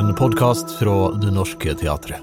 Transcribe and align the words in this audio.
En 0.00 0.14
podkast 0.14 0.78
fra 0.78 1.10
Det 1.12 1.30
Norske 1.30 1.74
Teatret. 1.74 2.22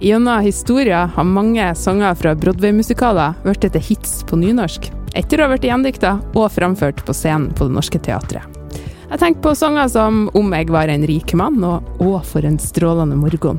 Gjennom 0.00 0.40
historien 0.40 1.08
har 1.08 1.24
mange 1.24 1.74
sanger 1.74 2.14
fra 2.14 2.34
Broadway-musikaler 2.38 3.40
blitt 3.42 3.64
til 3.66 3.82
hits 3.82 4.12
på 4.28 4.36
nynorsk, 4.38 4.84
etter 5.18 5.40
å 5.40 5.48
ha 5.48 5.50
blitt 5.50 5.64
gjendikta 5.66 6.12
og 6.38 6.52
framført 6.54 7.00
på 7.02 7.16
scenen 7.16 7.48
på 7.58 7.66
Det 7.66 7.74
Norske 7.74 7.98
Teatret. 7.98 8.46
Jeg 9.08 9.18
tenker 9.18 9.42
på 9.48 9.54
sanger 9.58 9.90
som 9.90 10.28
Om 10.38 10.54
jeg 10.54 10.68
var 10.70 10.92
en 10.92 11.06
rik 11.10 11.34
mann 11.34 11.58
og 11.66 12.04
Å, 12.06 12.12
for 12.22 12.46
en 12.46 12.60
strålende 12.62 13.18
morgen. 13.18 13.58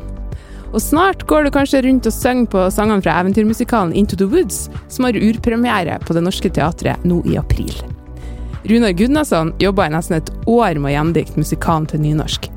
Og 0.71 0.79
snart 0.79 1.25
går 1.27 1.49
du 1.49 1.51
kanskje 1.57 1.81
rundt 1.83 2.07
og 2.07 2.15
synger 2.15 2.47
på 2.53 2.63
sangene 2.71 3.03
fra 3.03 3.17
eventyrmusikalen 3.19 3.91
Into 3.91 4.15
the 4.15 4.29
Woods, 4.29 4.69
som 4.87 5.09
har 5.09 5.19
urpremiere 5.19 5.99
på 6.05 6.15
Det 6.15 6.23
Norske 6.23 6.53
Teatret 6.55 7.03
nå 7.03 7.19
i 7.27 7.35
april. 7.43 7.75
Runar 8.63 8.95
Gudnason 8.95 9.51
jobba 9.59 9.89
i 9.89 9.93
nesten 9.97 10.21
et 10.21 10.31
år 10.47 10.79
med 10.79 10.93
å 10.93 10.95
gjendikte 10.95 11.43
musikalen 11.43 11.89
til 11.91 12.05
nynorsk. 12.07 12.47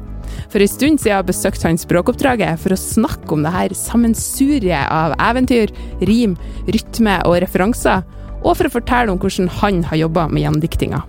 For 0.53 0.63
en 0.63 0.71
stund 0.71 1.03
siden 1.03 1.29
besøkte 1.29 1.69
han 1.69 1.81
språkoppdraget 1.81 2.61
for 2.61 2.75
å 2.75 2.81
snakke 2.81 3.33
om 3.35 3.45
det 3.47 3.55
her 3.55 3.75
sammensuriet 3.77 4.89
av 4.93 5.17
eventyr, 5.17 5.73
rim, 6.09 6.37
rytme 6.69 7.19
og 7.29 7.41
referanser, 7.45 8.05
og 8.43 8.57
for 8.59 8.69
å 8.69 8.75
fortelle 8.79 9.13
om 9.13 9.21
hvordan 9.23 9.51
han 9.61 9.83
har 9.91 10.03
jobba 10.05 10.29
med 10.29 10.47
gjendiktinga. 10.47 11.03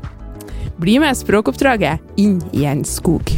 Bli 0.81 0.99
med 1.01 1.17
språkoppdraget 1.17 2.19
inn 2.21 2.39
i 2.53 2.65
en 2.69 2.83
skog. 2.87 3.33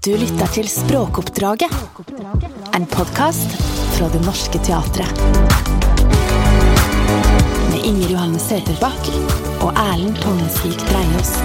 Du 0.00 0.14
lytter 0.16 0.48
til 0.54 0.64
Språkoppdraget, 0.64 1.74
en 2.72 2.86
podkast 2.88 3.52
fra 3.98 4.08
Det 4.08 4.22
Norske 4.24 4.56
Teatret. 4.64 5.20
Med 7.68 7.84
Inger 7.84 8.14
Johanne 8.14 8.40
Søterbakk 8.40 9.12
og 9.60 9.76
Erlend 9.76 10.16
Tongensvik 10.24 10.80
Breiås. 10.88 11.36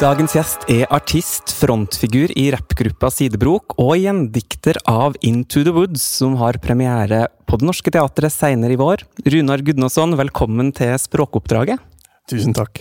Dagens 0.00 0.32
gjest 0.32 0.62
er 0.72 0.86
artist, 0.96 1.50
frontfigur 1.60 2.30
i 2.32 2.46
rappgruppa 2.54 3.10
Sidebrok 3.12 3.74
og 3.82 3.98
gjendikter 4.00 4.78
av 4.88 5.18
Into 5.20 5.60
the 5.66 5.74
Woods, 5.76 6.00
som 6.00 6.38
har 6.40 6.56
premiere 6.64 7.26
på 7.44 7.58
Det 7.60 7.68
Norske 7.68 7.92
Teatret 7.92 8.32
seinere 8.32 8.72
i 8.72 8.78
vår. 8.80 9.04
Runar 9.28 9.60
Gudnason, 9.60 10.16
velkommen 10.16 10.72
til 10.72 10.94
Språkoppdraget. 10.96 11.84
Tusen 12.32 12.56
takk. 12.56 12.80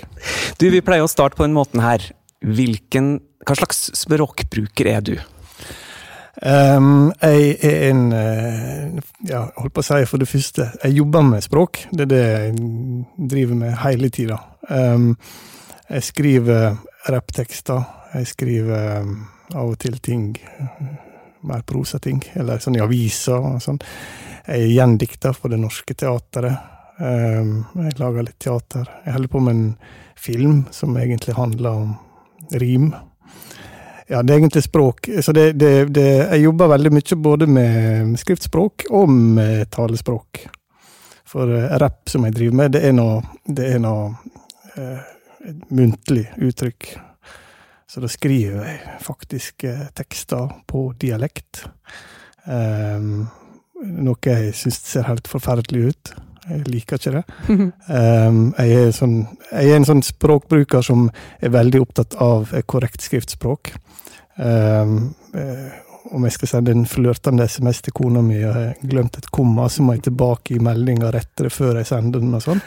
Du, 0.63 0.69
Vi 0.71 0.79
pleier 0.79 1.03
å 1.03 1.11
starte 1.11 1.35
på 1.35 1.43
den 1.43 1.59
måten 1.59 1.83
her. 1.83 2.07
Hvilken, 2.39 3.17
hva 3.43 3.59
slags 3.59 3.89
språkbruker 3.99 4.87
er 4.87 5.03
du? 5.03 5.15
Um, 6.39 7.11
jeg 7.19 7.57
er 7.67 7.89
en 7.89 8.03
uh, 8.15 9.07
Ja, 9.27 9.49
holdt 9.59 9.75
på 9.75 9.83
å 9.83 9.89
si 9.91 10.05
for 10.07 10.23
det 10.23 10.31
første, 10.31 10.71
jeg 10.85 11.01
jobber 11.03 11.27
med 11.35 11.43
språk. 11.43 11.83
Det 11.91 12.07
er 12.07 12.15
det 12.15 12.27
jeg 12.29 12.59
driver 13.35 13.65
med 13.65 13.81
hele 13.83 14.07
tida. 14.07 14.39
Um, 14.71 15.17
jeg 15.89 16.13
skriver 16.13 16.79
rapptekster. 17.13 17.83
Jeg 18.13 18.27
skriver 18.29 19.01
um, 19.03 19.13
av 19.55 19.71
og 19.71 19.77
til 19.81 19.97
ting, 20.03 20.31
mer 21.47 21.61
prosating, 21.67 22.21
eller 22.37 22.61
sånn 22.61 22.77
i 22.77 22.83
aviser 22.83 23.37
og 23.37 23.61
sånn. 23.63 23.79
Jeg 24.49 24.65
er 24.65 24.73
gjendikter 24.73 25.35
for 25.37 25.53
Det 25.53 25.59
Norske 25.61 25.95
Teatret. 25.97 26.75
Um, 26.99 27.63
jeg 27.85 27.95
lager 27.99 28.25
litt 28.25 28.39
teater. 28.43 28.87
Jeg 29.05 29.15
holder 29.15 29.31
på 29.31 29.41
med 29.45 29.55
en 29.55 29.67
film 30.19 30.63
som 30.75 30.97
egentlig 30.99 31.37
handler 31.37 31.83
om 31.85 31.93
rim. 32.59 32.89
Ja, 34.09 34.23
det 34.23 34.33
er 34.33 34.39
egentlig 34.39 34.65
språk. 34.65 35.07
Så 35.21 35.31
det, 35.37 35.53
det, 35.61 35.93
det, 35.95 36.07
jeg 36.25 36.47
jobber 36.47 36.73
veldig 36.73 36.91
mye 36.97 37.19
både 37.29 37.47
med 37.47 38.17
skriftspråk 38.19 38.89
og 38.89 39.13
med 39.13 39.69
talespråk. 39.71 40.43
For 41.29 41.53
uh, 41.53 41.77
rapp 41.79 42.09
som 42.09 42.25
jeg 42.27 42.35
driver 42.35 42.59
med, 42.63 42.75
det 42.75 42.83
er 42.89 42.97
noe, 42.97 43.21
det 43.45 43.69
er 43.75 43.79
noe 43.85 44.09
uh, 44.75 45.07
et 45.47 45.69
muntlig 45.71 46.27
uttrykk. 46.37 46.91
Så 47.89 48.03
da 48.03 48.09
skriver 48.11 48.65
jeg 48.67 48.95
faktisk 49.01 49.65
uh, 49.65 49.87
tekster 49.97 50.49
på 50.69 50.89
dialekt. 51.01 51.63
Um, 52.45 53.27
noe 53.79 54.19
jeg 54.25 54.53
syns 54.57 54.81
ser 54.91 55.07
helt 55.09 55.29
forferdelig 55.29 55.93
ut. 55.93 56.13
Jeg 56.49 56.65
liker 56.69 56.97
ikke 56.97 57.15
det. 57.17 57.23
Um, 57.49 58.39
jeg, 58.61 58.77
er 58.77 58.95
sånn, 58.95 59.17
jeg, 59.51 59.69
er 59.69 59.77
en 59.79 59.89
sånn 59.89 60.05
språkbruker 60.05 60.85
som 60.85 61.07
er 61.41 61.53
veldig 61.53 61.83
opptatt 61.85 62.17
av 62.21 62.53
korrekt 62.69 63.05
skriftspråk. 63.05 63.73
Um, 64.39 65.11
om 66.03 66.23
jeg 66.25 66.35
skal 66.35 66.49
sende 66.53 66.73
en 66.73 66.85
flørtende 66.89 67.45
SMS 67.47 67.81
til 67.85 67.93
kona 67.95 68.21
mi 68.23 68.39
og 68.43 68.55
har 68.55 68.71
glemt 68.81 69.19
et 69.19 69.27
komma, 69.33 69.67
så 69.69 69.83
må 69.83 69.95
jeg 69.97 70.07
tilbake 70.07 70.55
i 70.55 70.63
meldinga 70.63 71.11
rette 71.13 71.47
det 71.47 71.53
før 71.53 71.79
jeg 71.79 71.89
sender 71.89 72.23
den 72.23 72.35
og 72.37 72.43
sånn. 72.43 72.61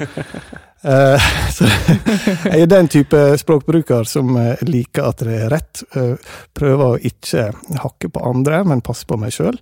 uh, 0.86 1.26
så 1.56 1.68
jeg 1.68 2.60
er 2.60 2.70
den 2.70 2.90
type 2.92 3.24
språkbruker 3.40 4.08
som 4.08 4.36
liker 4.68 5.08
at 5.08 5.26
det 5.26 5.40
er 5.40 5.52
rett. 5.52 5.84
Uh, 5.96 6.14
prøver 6.54 6.86
å 6.86 7.02
ikke 7.12 7.50
hakke 7.82 8.12
på 8.12 8.24
andre, 8.30 8.62
men 8.68 8.84
passe 8.84 9.08
på 9.08 9.18
meg 9.20 9.34
sjøl. 9.34 9.58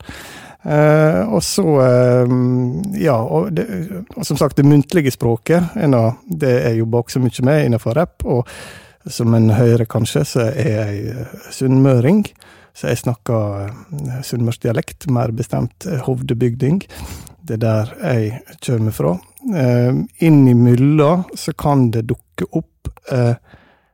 Uh, 0.60 1.24
og 1.32 1.40
så 1.40 1.64
Ja, 3.00 3.16
og, 3.16 3.48
det, 3.56 3.64
og, 4.12 4.22
som 4.28 4.36
sagt, 4.36 4.58
det 4.58 4.68
muntlige 4.68 5.14
språket 5.14 5.72
er 5.78 5.96
det 6.28 6.52
jeg 6.52 6.82
jobber 6.82 7.06
også 7.06 7.22
mye 7.24 7.48
med 7.48 7.66
innenfor 7.66 7.96
rapp. 7.96 8.26
Og 8.28 8.46
som 9.08 9.32
en 9.34 9.48
hører 9.56 9.88
kanskje, 9.88 10.26
så 10.28 10.50
er 10.50 10.74
jeg 10.74 11.28
sunnmøring. 11.56 12.26
Så 12.74 12.90
jeg 12.90 13.02
snakker 13.02 13.70
uh, 13.70 14.20
sunnmørsdialekt, 14.26 15.08
mer 15.12 15.34
bestemt 15.36 15.88
hovdebygding. 16.06 16.82
Det 17.46 17.58
er 17.58 17.64
der 17.64 17.94
jeg 18.00 18.58
kommer 18.64 18.94
fra. 18.94 19.16
Uh, 19.50 20.04
Innimellom 20.22 21.26
så 21.38 21.54
kan 21.56 21.90
det 21.94 22.08
dukke 22.10 22.48
opp 22.52 22.68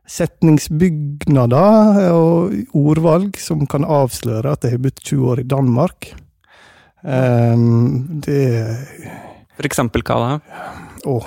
setningsbygnader 0.07 1.97
og 2.13 2.53
ordvalg 2.77 3.39
som 3.41 3.65
kan 3.69 3.83
avsløre 3.83 4.53
at 4.53 4.63
jeg 4.63 4.75
har 4.75 4.83
bodd 4.83 5.01
20 5.03 5.31
år 5.31 5.41
i 5.41 5.47
Danmark. 5.51 6.09
Um, 7.07 8.21
det 8.25 8.77
For 9.57 9.67
eksempel 9.67 10.03
hva 10.05 10.17
da? 10.21 10.31
Å. 11.07 11.17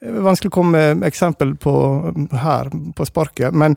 Vanskelig 0.00 0.50
å 0.50 0.54
komme 0.54 0.82
med 0.94 1.08
eksempel 1.08 1.54
på 1.60 1.72
her 2.42 2.70
på 2.96 3.06
sparket, 3.08 3.56
men 3.56 3.76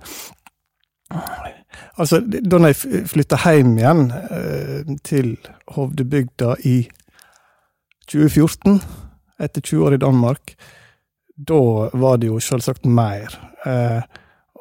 altså, 1.97 2.19
da 2.23 2.59
jeg 2.67 3.07
flytta 3.09 3.39
hjem 3.43 3.77
igjen 3.79 4.03
eh, 4.11 4.93
til 5.05 5.35
Hovdebygda 5.75 6.55
i 6.69 6.77
2014, 8.09 8.79
etter 9.43 9.61
20 9.61 9.85
år 9.87 9.97
i 9.97 10.01
Danmark, 10.03 10.55
da 11.35 11.59
var 11.97 12.19
det 12.21 12.29
jo 12.29 12.39
selvsagt 12.43 12.85
mer. 12.85 13.35
Eh, 13.65 14.01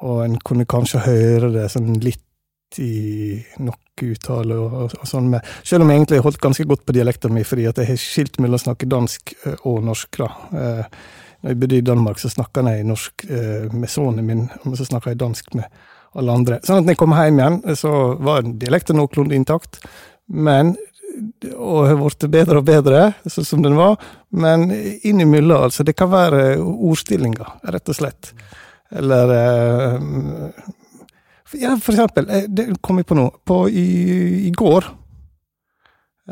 og 0.03 0.25
en 0.25 0.39
kunne 0.43 0.67
kanskje 0.67 1.05
høre 1.05 1.53
det 1.55 1.69
sånn 1.71 1.95
litt 2.03 2.23
i 2.81 3.37
noe 3.61 3.77
uttale 4.03 4.57
og, 4.57 4.95
og, 4.97 5.07
sånn. 5.07 5.29
Med. 5.31 5.49
Selv 5.69 5.85
om 5.85 5.91
jeg 5.93 6.01
egentlig 6.01 6.23
holdt 6.25 6.41
ganske 6.43 6.65
godt 6.67 6.87
på 6.89 6.95
dialekten 6.97 7.35
min, 7.35 7.47
fordi 7.47 7.69
at 7.69 7.79
jeg 7.79 7.93
har 7.93 8.01
skilt 8.01 8.41
mellom 8.43 8.59
å 8.59 8.65
snakke 8.65 8.89
dansk 8.91 9.35
og 9.69 9.83
norsk. 9.87 10.23
da. 10.23 10.31
Eh, 10.57 10.97
når 11.43 11.51
jeg 11.51 11.59
bodde 11.59 11.79
i 11.79 11.85
Danmark, 11.87 12.21
så 12.23 12.31
snakka 12.31 12.63
jeg 12.71 12.87
norsk 12.87 13.25
eh, 13.29 13.67
med 13.75 13.91
sønnen 13.91 14.27
min, 14.27 14.45
og 14.63 14.77
så 14.79 14.87
snakka 14.87 15.13
jeg 15.13 15.21
dansk 15.23 15.55
med 15.59 15.83
alle 16.19 16.39
andre. 16.39 16.61
Sånn 16.67 16.83
at 16.83 16.87
når 16.87 16.97
jeg 16.97 17.03
kom 17.03 17.15
hjem 17.17 17.41
igjen, 17.41 17.61
så 17.79 17.93
var 18.21 18.47
dialekten 18.47 18.99
noenlunde 19.01 19.39
intakt. 19.39 19.81
Men 20.29 20.75
og 21.53 21.87
har 21.87 21.99
blitt 21.99 22.27
bedre 22.33 22.61
og 22.61 22.67
bedre, 22.67 23.01
sånn 23.29 23.47
som 23.47 23.65
den 23.65 23.77
var. 23.77 23.99
Men 24.31 24.71
innimellom, 24.73 25.67
altså. 25.69 25.85
Det 25.85 25.97
kan 25.99 26.11
være 26.13 26.57
ordstillinger, 26.63 27.59
rett 27.75 27.93
og 27.93 27.99
slett. 27.99 28.33
Eller 28.93 29.35
eh, 29.37 30.63
ja, 31.61 31.77
for 31.77 31.93
eksempel, 31.93 32.29
det 32.49 32.69
kom 32.85 33.01
jeg 33.01 33.09
på 33.09 33.19
nå. 33.19 33.29
På 33.45 33.65
i, 33.69 33.87
i 34.49 34.53
går 34.57 34.87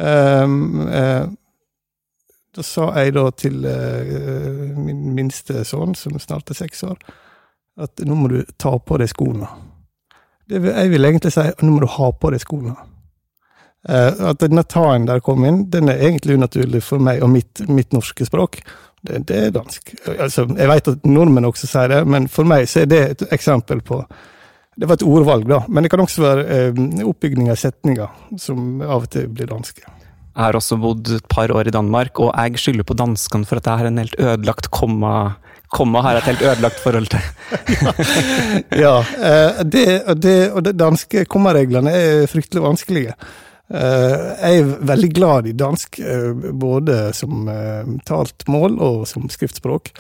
um, 0.01 0.87
uh, 0.89 1.27
Da 2.57 2.65
sa 2.65 2.87
jeg 3.01 3.15
da 3.17 3.27
til 3.37 3.65
uh, 3.65 4.78
min 4.81 5.10
minste 5.16 5.65
sønn, 5.69 5.97
som 5.99 6.16
snart 6.22 6.53
er 6.53 6.60
seks 6.63 6.84
år, 6.89 6.97
at 7.81 8.01
nå 8.04 8.16
må 8.16 8.31
du 8.33 8.41
ta 8.57 8.75
på 8.78 9.01
deg 9.01 9.13
skoene. 9.13 9.49
Det, 10.51 10.61
jeg 10.67 10.93
vil 10.93 11.09
egentlig 11.09 11.33
si 11.35 11.47
nå 11.63 11.73
må 11.73 11.83
du 11.85 11.89
ha 11.95 12.11
på 12.13 12.33
deg 12.35 12.43
skoene. 12.43 12.75
Uh, 13.89 14.33
at 14.33 14.43
denne 14.43 14.67
ta-en 14.69 15.07
der 15.09 15.23
kom 15.25 15.47
inn, 15.49 15.63
den 15.73 15.89
er 15.89 16.03
egentlig 16.05 16.37
unaturlig 16.37 16.83
for 16.85 17.01
meg 17.01 17.23
og 17.25 17.31
mitt, 17.33 17.63
mitt 17.71 17.95
norske 17.97 18.27
språk. 18.29 18.61
Det, 19.01 19.23
det, 19.31 19.39
er 19.47 19.55
dansk. 19.55 19.95
Altså, 20.19 20.45
jeg 20.51 20.69
vet 20.69 20.91
at 20.93 21.09
nordmenn 21.09 21.49
også 21.49 21.71
sier 21.71 21.89
det, 21.95 22.03
men 22.05 22.29
for 22.29 22.49
meg 22.49 22.67
så 22.69 22.83
er 22.83 22.91
det 22.91 23.01
et 23.15 23.25
eksempel 23.33 23.81
på 23.87 24.03
det 24.81 24.89
var 24.89 24.97
et 24.97 25.05
ordvalg, 25.05 25.49
da. 25.51 25.61
Men 25.69 25.85
det 25.85 25.91
kan 25.93 26.01
også 26.01 26.23
være 26.23 26.45
eh, 26.57 26.79
oppbygning 27.05 27.51
av 27.53 27.59
setninger, 27.61 28.21
som 28.41 28.81
av 28.81 29.05
og 29.05 29.11
til 29.13 29.27
blir 29.29 29.51
danske. 29.51 29.83
Jeg 29.85 30.41
har 30.41 30.57
også 30.57 30.79
bodd 30.81 31.11
et 31.19 31.27
par 31.29 31.53
år 31.53 31.69
i 31.69 31.75
Danmark, 31.75 32.21
og 32.23 32.31
jeg 32.33 32.63
skylder 32.63 32.87
på 32.89 32.97
danskene 32.97 33.49
for 33.49 33.61
at 33.61 33.67
jeg 33.69 33.83
har 33.83 33.91
en 33.91 34.01
helt 34.01 34.15
ødelagt 34.17 34.71
komma. 34.73 35.35
Komma 35.71 36.03
har 36.03 36.19
et 36.19 36.27
helt 36.27 36.43
ødelagt 36.43 36.81
forhold 36.83 37.07
til. 37.13 37.27
ja, 38.84 38.97
eh, 38.99 39.61
det, 39.63 39.84
det, 40.19 40.34
og 40.51 40.65
de 40.67 40.72
danske 40.75 41.22
kommareglene 41.31 41.93
er 41.95 42.27
fryktelig 42.31 42.65
vanskelige. 42.65 43.15
Eh, 43.71 44.17
jeg 44.41 44.65
er 44.65 44.72
veldig 44.91 45.11
glad 45.15 45.47
i 45.47 45.55
dansk, 45.55 46.01
eh, 46.03 46.49
både 46.59 46.99
som 47.15 47.47
talt 48.09 48.49
mål 48.51 48.81
og 48.83 49.05
som 49.07 49.31
skriftspråk. 49.31 49.93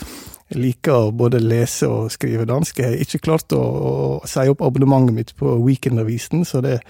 Jeg 0.50 0.58
liker 0.58 0.96
å 0.96 1.12
både 1.14 1.38
lese 1.38 1.86
og 1.86 2.10
skrive 2.10 2.48
dansk. 2.50 2.80
Jeg 2.82 2.90
har 2.90 3.02
ikke 3.04 3.20
klart 3.28 3.54
å, 3.54 3.60
å 3.62 4.26
si 4.26 4.48
opp 4.50 4.64
abonnementet 4.66 5.14
mitt 5.14 5.30
på 5.38 5.52
Weekendavisen, 5.62 6.42
så 6.48 6.58
det, 6.64 6.80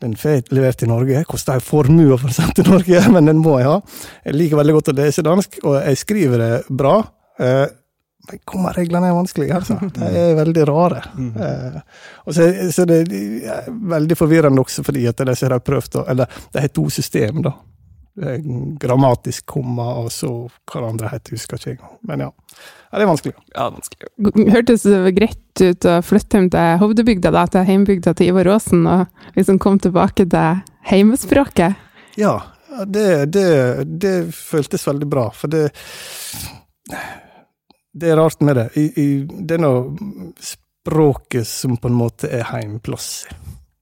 den 0.00 0.14
får 0.16 0.38
jeg 0.38 0.46
levert 0.56 0.86
i 0.86 0.88
Norge. 0.88 1.26
Koster 1.28 1.58
en 1.58 1.66
formue 1.66 2.16
for 2.16 2.32
å 2.32 2.38
sende 2.38 2.56
til 2.56 2.72
Norge, 2.72 3.04
men 3.18 3.28
den 3.28 3.44
må 3.44 3.58
jeg 3.60 3.68
ha. 3.68 3.76
Jeg 4.24 4.38
liker 4.38 4.62
veldig 4.62 4.78
godt 4.78 4.90
å 4.94 4.96
lese 4.96 5.26
dansk, 5.28 5.60
og 5.66 5.76
jeg 5.82 6.00
skriver 6.06 6.44
det 6.46 6.54
bra. 6.72 6.96
Men 8.28 8.42
kommareglene 8.44 9.08
er 9.10 9.16
vanskelige, 9.16 9.56
altså. 9.56 9.78
De 9.96 10.08
er 10.08 10.36
veldig 10.38 10.66
rare. 10.68 11.02
Eh, 11.18 11.80
og 12.26 12.36
så, 12.36 12.48
så 12.74 12.84
det 12.88 13.02
er 13.08 13.68
veldig 13.68 14.18
forvirrende 14.18 14.62
også 14.62 14.84
fordi 14.86 15.06
at 15.08 15.20
de 15.20 15.34
har 15.34 15.64
prøvd 15.64 16.00
å 16.00 16.04
Eller 16.12 16.40
de 16.52 16.62
har 16.62 16.72
to 16.74 16.88
system, 16.92 17.42
da. 17.46 17.54
Grammatisk 18.82 19.46
komma, 19.46 19.92
og 20.02 20.10
så 20.10 20.30
hva 20.48 20.80
det 20.80 20.88
andre 20.88 21.12
heter, 21.12 21.36
husker 21.36 21.54
jeg 21.54 21.76
ikke 21.76 21.84
engang. 21.84 21.98
Men 22.10 22.24
ja. 22.24 22.30
ja. 22.90 22.96
Det 22.96 23.04
er 23.04 23.10
vanskelig. 23.12 23.34
Ja, 23.54 23.68
vanskelig. 23.70 24.52
Hørtes 24.56 24.86
det 24.88 25.12
greit 25.18 25.62
ut 25.62 25.86
å 25.86 25.98
flytte 26.02 26.40
hjem 26.40 26.50
til 26.54 26.80
Hovdebygda, 26.82 27.32
da, 27.34 27.46
til 27.52 27.66
heimbygda 27.68 28.16
til 28.18 28.32
Ivar 28.32 28.50
Aasen, 28.56 28.86
og 28.90 29.38
liksom 29.38 29.60
komme 29.62 29.82
tilbake 29.84 30.26
til 30.26 30.62
heimespråket? 30.90 31.78
Ja, 32.18 32.34
det, 32.90 33.08
det, 33.36 33.48
det 34.02 34.16
føltes 34.34 34.86
veldig 34.88 35.08
bra, 35.10 35.28
for 35.34 35.54
det 35.54 35.68
Det 37.98 38.12
er 38.12 38.18
rart 38.20 38.40
med 38.44 38.56
det. 38.56 38.68
I, 38.78 38.86
i, 39.02 39.08
det 39.26 39.58
er 39.58 39.62
noe 39.64 40.32
språket 40.42 41.48
som 41.48 41.76
på 41.80 41.90
en 41.90 41.98
måte 41.98 42.30
er 42.32 42.46
heimplass, 42.52 43.26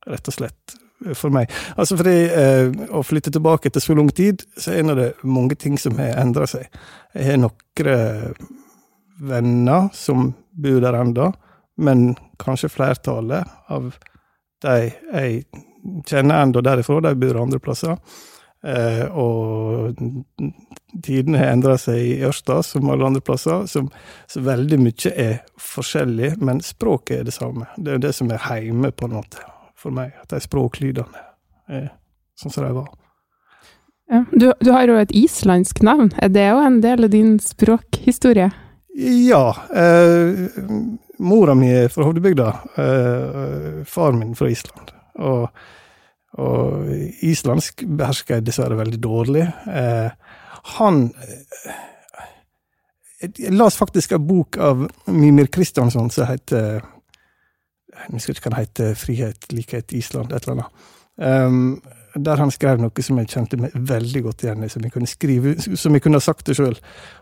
rett 0.09 0.31
og 0.31 0.37
slett, 0.37 0.77
for 1.15 1.35
meg. 1.35 1.53
Altså 1.77 1.99
fordi 2.01 2.17
eh, 2.33 2.71
å 2.97 3.03
flytte 3.05 3.35
tilbake 3.35 3.71
etter 3.71 3.85
så 3.85 3.97
lang 3.99 4.09
tid, 4.17 4.47
så 4.57 4.75
er 4.75 4.95
det 4.97 5.11
mange 5.23 5.59
ting 5.61 5.77
som 5.81 5.99
har 6.01 6.17
endra 6.23 6.49
seg. 6.51 6.71
Jeg 7.15 7.35
har 7.35 7.43
noen 7.43 8.37
venner 9.17 9.89
som 9.97 10.31
bor 10.57 10.81
der 10.81 10.97
ennå, 10.97 11.31
men 11.77 12.09
kanskje 12.41 12.73
flertallet 12.73 13.49
av 13.73 13.93
de 14.65 14.77
jeg 14.89 15.43
kjenner 16.09 16.43
ennå 16.43 16.63
derifra, 16.65 17.01
de 17.05 17.15
bor 17.21 17.43
andre 17.43 17.61
plasser. 17.63 17.99
Eh, 18.67 19.05
og 19.13 19.95
tidene 21.03 21.41
har 21.41 21.53
endra 21.55 21.77
seg 21.81 21.99
i 22.01 22.15
Ørsta, 22.27 22.61
som 22.65 22.91
alle 22.91 23.07
andre 23.09 23.23
plasser, 23.25 23.67
Som, 23.67 23.91
så, 24.27 24.41
veldig 24.41 24.79
mye 24.81 25.13
er 25.13 25.39
forskjellig, 25.61 26.37
men 26.41 26.63
språket 26.65 27.21
er 27.21 27.25
det 27.29 27.35
samme. 27.37 27.69
Det 27.77 27.97
er 27.97 28.05
det 28.07 28.15
som 28.17 28.31
er 28.31 28.45
heime, 28.49 28.93
på 28.93 29.09
en 29.09 29.17
måte, 29.19 29.43
for 29.77 29.95
meg. 29.95 30.15
At 30.23 30.31
de 30.35 30.41
språklydene 30.43 31.25
er 31.69 31.91
sånn 32.39 32.55
som 32.55 32.67
de 32.67 32.75
var. 32.77 32.91
Ja, 34.07 34.23
du, 34.31 34.53
du, 34.63 34.71
har 34.71 34.87
jo 34.87 35.01
et 35.01 35.15
islandsk 35.17 35.83
navn. 35.83 36.13
Er 36.23 36.31
det 36.31 36.51
òg 36.55 36.63
en 36.63 36.83
del 36.85 37.09
av 37.09 37.11
din 37.11 37.39
språkhistorie? 37.43 38.53
Ja. 38.97 39.47
Eh, 39.75 40.47
mora 41.19 41.57
mi 41.59 41.73
er 41.75 41.91
fra 41.93 42.07
Hovdebygda. 42.07 42.53
Eh, 42.79 43.83
faren 43.91 44.23
min 44.23 44.39
fra 44.39 44.53
Island. 44.53 44.95
Og 45.19 45.51
og 46.37 46.89
islandsk 47.25 47.87
behersker 47.97 48.37
jeg 48.37 48.47
dessverre 48.47 48.77
veldig 48.77 48.99
dårlig. 49.01 49.47
Eh, 49.73 50.11
han 50.77 51.11
eh, 51.23 51.77
Jeg 53.23 53.53
las 53.55 53.77
faktisk 53.77 54.13
en 54.13 54.27
bok 54.27 54.59
av 54.61 54.83
Mimir 55.07 55.47
Kristjansson 55.53 56.11
som 56.13 56.29
heter 56.29 56.83
Jeg 56.83 58.13
husker 58.13 58.35
ikke 58.35 58.51
hva 58.51 58.51
den 58.51 58.61
heter. 58.61 58.95
'Frihet, 58.95 59.53
likhet, 59.53 59.93
Island', 59.93 60.35
et 60.35 60.45
eller 60.45 60.59
annet. 60.59 60.91
Um, 61.17 61.81
der 62.25 62.41
han 62.41 62.51
skrev 62.53 62.81
noe 62.81 63.05
som 63.05 63.19
jeg 63.21 63.31
kjente 63.33 63.59
meg 63.61 63.73
veldig 63.89 64.23
godt 64.27 64.45
igjen 64.45 64.65
i, 64.65 64.69
som 64.73 64.85
jeg 64.85 64.93
kunne 64.93 65.09
skrive, 65.11 65.55
som 65.61 65.97
jeg 65.97 66.05
kunne 66.05 66.21
ha 66.21 66.25
sagt 66.25 66.47
det 66.49 66.57
sjøl. 66.59 66.77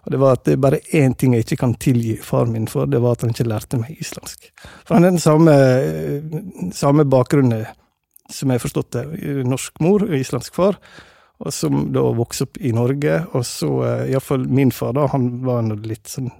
Og 0.05 0.13
det 0.15 0.21
var 0.23 0.37
at 0.37 0.45
det 0.47 0.57
er 0.57 0.65
bare 0.65 0.83
én 0.95 1.15
ting 1.19 1.35
jeg 1.35 1.47
ikke 1.47 1.61
kan 1.63 1.75
tilgi 1.83 2.17
far 2.23 2.51
min 2.51 2.69
for, 2.71 2.91
det 2.91 3.01
var 3.03 3.17
at 3.17 3.25
han 3.25 3.35
ikke 3.35 3.49
lærte 3.49 3.81
meg 3.81 3.99
islandsk. 3.99 4.51
For 4.87 4.97
han 4.97 5.07
er 5.07 5.15
den 5.15 5.23
samme, 5.23 5.57
samme 6.75 7.07
bakgrunnen 7.11 7.67
som 8.31 8.51
jeg 8.51 8.61
har 8.61 8.65
forstått 8.65 8.95
det, 8.97 9.05
norsk 9.47 9.83
mor 9.85 10.07
og 10.07 10.15
islandsk 10.17 10.55
far, 10.57 10.79
og 11.43 11.53
som 11.53 11.89
da 11.93 12.03
vokste 12.15 12.47
opp 12.47 12.61
i 12.61 12.73
Norge. 12.75 13.19
Og 13.35 13.45
så 13.47 13.71
uh, 13.83 14.05
iallfall 14.07 14.47
min 14.49 14.73
far, 14.75 14.95
da, 14.97 15.09
han 15.13 15.31
var 15.45 15.67
litt 15.85 16.11
sånn 16.11 16.31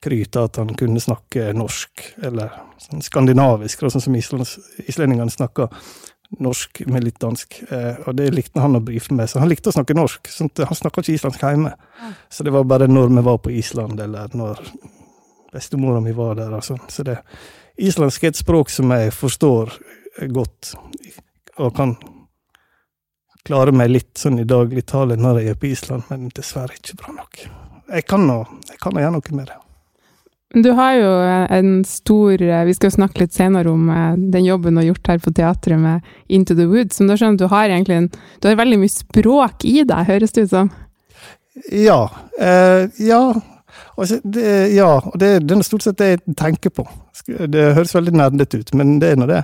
kryta 0.00 0.46
at 0.48 0.56
han 0.56 0.70
kunne 0.80 1.00
snakke 1.02 1.50
norsk, 1.52 2.04
eller 2.24 2.54
sånn 2.80 3.02
skandinavisk, 3.04 3.82
sånn 3.92 4.00
som 4.00 4.16
islendingene 4.16 5.32
snakker 5.32 5.68
norsk 6.38 6.82
med 6.86 7.04
litt 7.04 7.18
dansk. 7.20 7.58
Eh, 7.68 7.98
og 8.06 8.14
det 8.16 8.30
likte 8.34 8.62
han 8.62 8.78
å 8.78 8.82
brife 8.84 9.14
med, 9.14 9.28
så 9.30 9.42
han 9.42 9.50
likte 9.50 9.72
å 9.72 9.74
snakke 9.74 9.96
norsk. 9.98 10.30
Sånn 10.30 10.50
han 10.56 10.78
snakka 10.78 11.02
ikke 11.02 11.16
islandsk 11.16 11.42
hjemme. 11.44 11.74
Så 12.30 12.46
det 12.46 12.54
var 12.54 12.68
bare 12.70 12.88
når 12.90 13.10
vi 13.16 13.24
var 13.26 13.40
på 13.42 13.52
Island, 13.52 14.00
eller 14.00 14.36
når 14.38 14.62
bestemora 15.52 16.00
mi 16.00 16.14
var 16.16 16.38
der. 16.38 16.54
og 16.54 16.64
sånn. 16.64 16.80
Så 16.88 17.04
det, 17.06 17.18
islandsk 17.76 18.24
er 18.24 18.32
et 18.32 18.40
språk 18.40 18.70
som 18.70 18.94
jeg 18.94 19.12
forstår 19.16 19.74
godt, 20.30 20.74
og 21.58 21.74
kan 21.76 21.96
klare 23.46 23.72
meg 23.72 23.90
litt 23.90 24.20
sånn 24.20 24.40
i 24.42 24.46
dagligtale 24.48 25.16
når 25.20 25.40
jeg 25.40 25.54
er 25.54 25.58
på 25.60 25.70
Island, 25.70 26.06
men 26.10 26.28
dessverre 26.36 26.76
ikke 26.76 26.98
bra 27.00 27.16
nok. 27.16 27.42
Jeg 27.90 28.06
kan 28.06 28.26
nå 28.28 28.44
gjøre 28.78 29.12
noe 29.16 29.36
med 29.36 29.50
det. 29.50 29.58
Du 30.50 30.72
har 30.74 30.96
jo 30.98 31.10
en 31.54 31.84
stor 31.86 32.40
Vi 32.66 32.72
skal 32.74 32.88
jo 32.88 32.96
snakke 32.96 33.22
litt 33.22 33.36
senere 33.36 33.70
om 33.70 33.84
eh, 33.86 34.16
den 34.34 34.48
jobben 34.48 34.74
du 34.74 34.80
har 34.80 34.88
gjort 34.88 35.10
her 35.12 35.20
på 35.22 35.30
teatret 35.34 35.78
med 35.78 36.08
Into 36.26 36.56
the 36.58 36.66
Woods. 36.66 36.98
Men 36.98 37.12
da 37.12 37.18
skjønner 37.20 37.38
du 37.38 37.46
har 37.52 37.70
egentlig 37.70 37.98
en, 38.00 38.08
du 38.42 38.48
har 38.48 38.58
veldig 38.58 38.80
mye 38.82 38.90
språk 38.90 39.66
i 39.70 39.84
deg, 39.86 40.08
høres 40.10 40.34
det 40.34 40.48
ut 40.48 40.54
som? 40.56 40.72
Ja. 41.70 42.00
Eh, 42.38 42.90
ja, 43.06 43.22
Altså, 43.96 44.20
det, 44.24 44.46
ja, 44.74 44.88
og 44.98 45.16
det, 45.20 45.30
det 45.46 45.56
er 45.56 45.66
stort 45.66 45.84
sett 45.84 45.98
det 46.00 46.08
jeg 46.10 46.36
tenker 46.38 46.72
på. 46.74 46.84
Det 47.26 47.66
høres 47.76 47.94
veldig 47.94 48.14
nerdete 48.16 48.62
ut, 48.62 48.72
men 48.78 48.98
det 49.02 49.12
er 49.12 49.20
nå 49.20 49.28
det. 49.30 49.42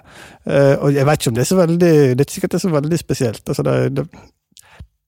Uh, 0.48 0.74
og 0.86 0.96
jeg 0.96 1.06
vet 1.08 1.20
ikke 1.20 1.32
om 1.32 1.36
det 1.36 1.44
er 1.44 1.50
så 1.50 1.58
veldig 1.60 1.92
Det 1.92 2.16
er 2.16 2.24
ikke 2.24 2.36
sikkert 2.38 2.54
det 2.54 2.58
er 2.58 2.64
så 2.64 2.72
veldig 2.74 3.00
spesielt. 3.00 3.42
Altså, 3.48 3.66
det, 3.66 3.76
det, 3.96 4.06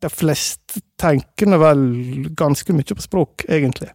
de 0.03 0.11
fleste 0.12 0.82
tenker 1.00 1.50
nå 1.50 1.59
vel 1.62 1.85
ganske 2.38 2.76
mye 2.76 2.99
på 2.99 3.06
språk, 3.06 3.47
egentlig. 3.49 3.91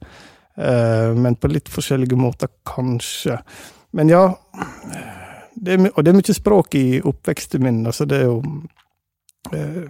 Uh, 0.58 1.14
men 1.18 1.38
på 1.40 1.52
litt 1.52 1.72
forskjellige 1.72 2.20
måter, 2.20 2.52
kanskje. 2.68 3.40
Men 3.94 4.10
ja 4.10 4.26
det 5.54 5.76
er, 5.76 5.90
Og 5.94 6.04
det 6.04 6.12
er 6.12 6.18
mye 6.18 6.36
språk 6.36 6.76
i 6.76 6.86
oppveksten 7.02 7.64
min. 7.64 7.86
Altså, 7.86 8.06
det 8.10 8.24
er 8.24 8.26
jo 8.32 8.40
uh, 9.54 9.86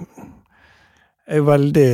Jeg 1.23 1.39
er 1.39 1.47
veldig 1.47 1.91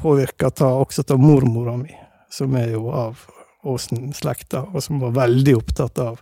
påvirka 0.00 0.50
også 0.66 1.04
av 1.10 1.20
mormora 1.20 1.76
mi, 1.76 1.92
som 2.30 2.56
er 2.56 2.72
jo 2.74 2.88
av 2.94 3.20
Åsen-slekta, 3.62 4.64
og 4.72 4.82
som 4.82 5.00
var 5.02 5.12
veldig 5.18 5.56
opptatt 5.58 5.98
av, 6.00 6.20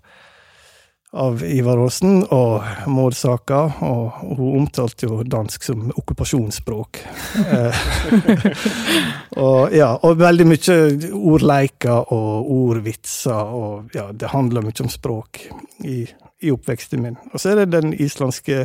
av 1.14 1.42
Ivar 1.47 1.78
Aasen 1.78 2.25
og 2.35 2.88
mordsaka, 2.90 3.61
og 3.87 4.25
hun 4.40 4.56
omtalte 4.64 5.06
jo 5.06 5.20
dansk 5.23 5.68
som 5.68 5.85
okkupasjonsspråk. 5.94 6.99
Eh, 7.44 7.82
og, 9.47 9.76
ja, 9.76 9.92
og 10.02 10.18
veldig 10.18 10.49
mye 10.50 10.78
ordleiker 11.14 12.11
og 12.14 12.50
ordvitser, 12.56 13.54
og 13.62 13.94
ja, 13.94 14.08
det 14.11 14.35
handler 14.35 14.66
mye 14.66 14.82
om 14.82 14.90
språk 14.90 15.44
i, 15.87 16.00
i 16.42 16.50
oppveksten 16.54 17.06
min. 17.06 17.20
Og 17.30 17.38
så 17.38 17.54
er 17.54 17.62
det 17.62 17.70
den 17.78 17.94
islandske 17.94 18.64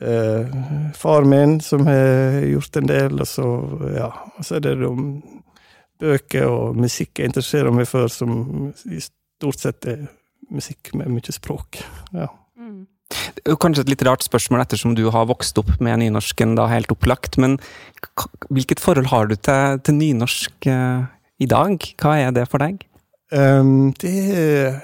eh, 0.00 0.56
far 0.96 1.26
min, 1.28 1.58
som 1.60 1.86
har 1.86 2.40
gjort 2.46 2.76
en 2.76 2.90
del, 2.90 3.20
og 3.20 3.28
så, 3.28 3.46
ja, 3.96 4.10
så 4.42 4.58
er 4.58 4.66
det 4.68 4.76
de 4.82 4.92
bøker 6.00 6.48
og 6.48 6.78
musikk 6.80 7.20
jeg 7.20 7.30
interesserer 7.30 7.74
meg 7.74 7.88
for, 7.88 8.08
som 8.12 8.70
i 8.88 9.02
stort 9.02 9.60
sett 9.60 9.88
er 9.90 10.06
musikk 10.50 10.94
med 10.98 11.12
mye 11.12 11.36
språk. 11.36 11.82
ja. 12.14 12.30
Mm. 12.60 12.86
Det 13.10 13.56
kanskje 13.58 13.82
et 13.82 13.90
litt 13.90 14.02
rart 14.06 14.22
spørsmål 14.22 14.62
ettersom 14.62 14.92
du 14.94 15.08
har 15.10 15.26
vokst 15.26 15.56
opp 15.58 15.72
med 15.82 15.98
nynorsken 16.02 16.54
da 16.58 16.68
helt 16.70 16.92
opplagt, 16.94 17.38
men 17.42 17.56
hvilket 18.50 18.82
forhold 18.82 19.10
har 19.10 19.26
du 19.26 19.34
til, 19.34 19.80
til 19.82 19.96
nynorsk 19.98 20.68
eh, 20.70 21.08
i 21.42 21.48
dag? 21.50 21.86
Hva 21.98 22.14
er 22.20 22.34
det 22.36 22.46
for 22.52 22.62
deg? 22.62 22.84
Um, 23.30 23.92
det, 23.98 24.14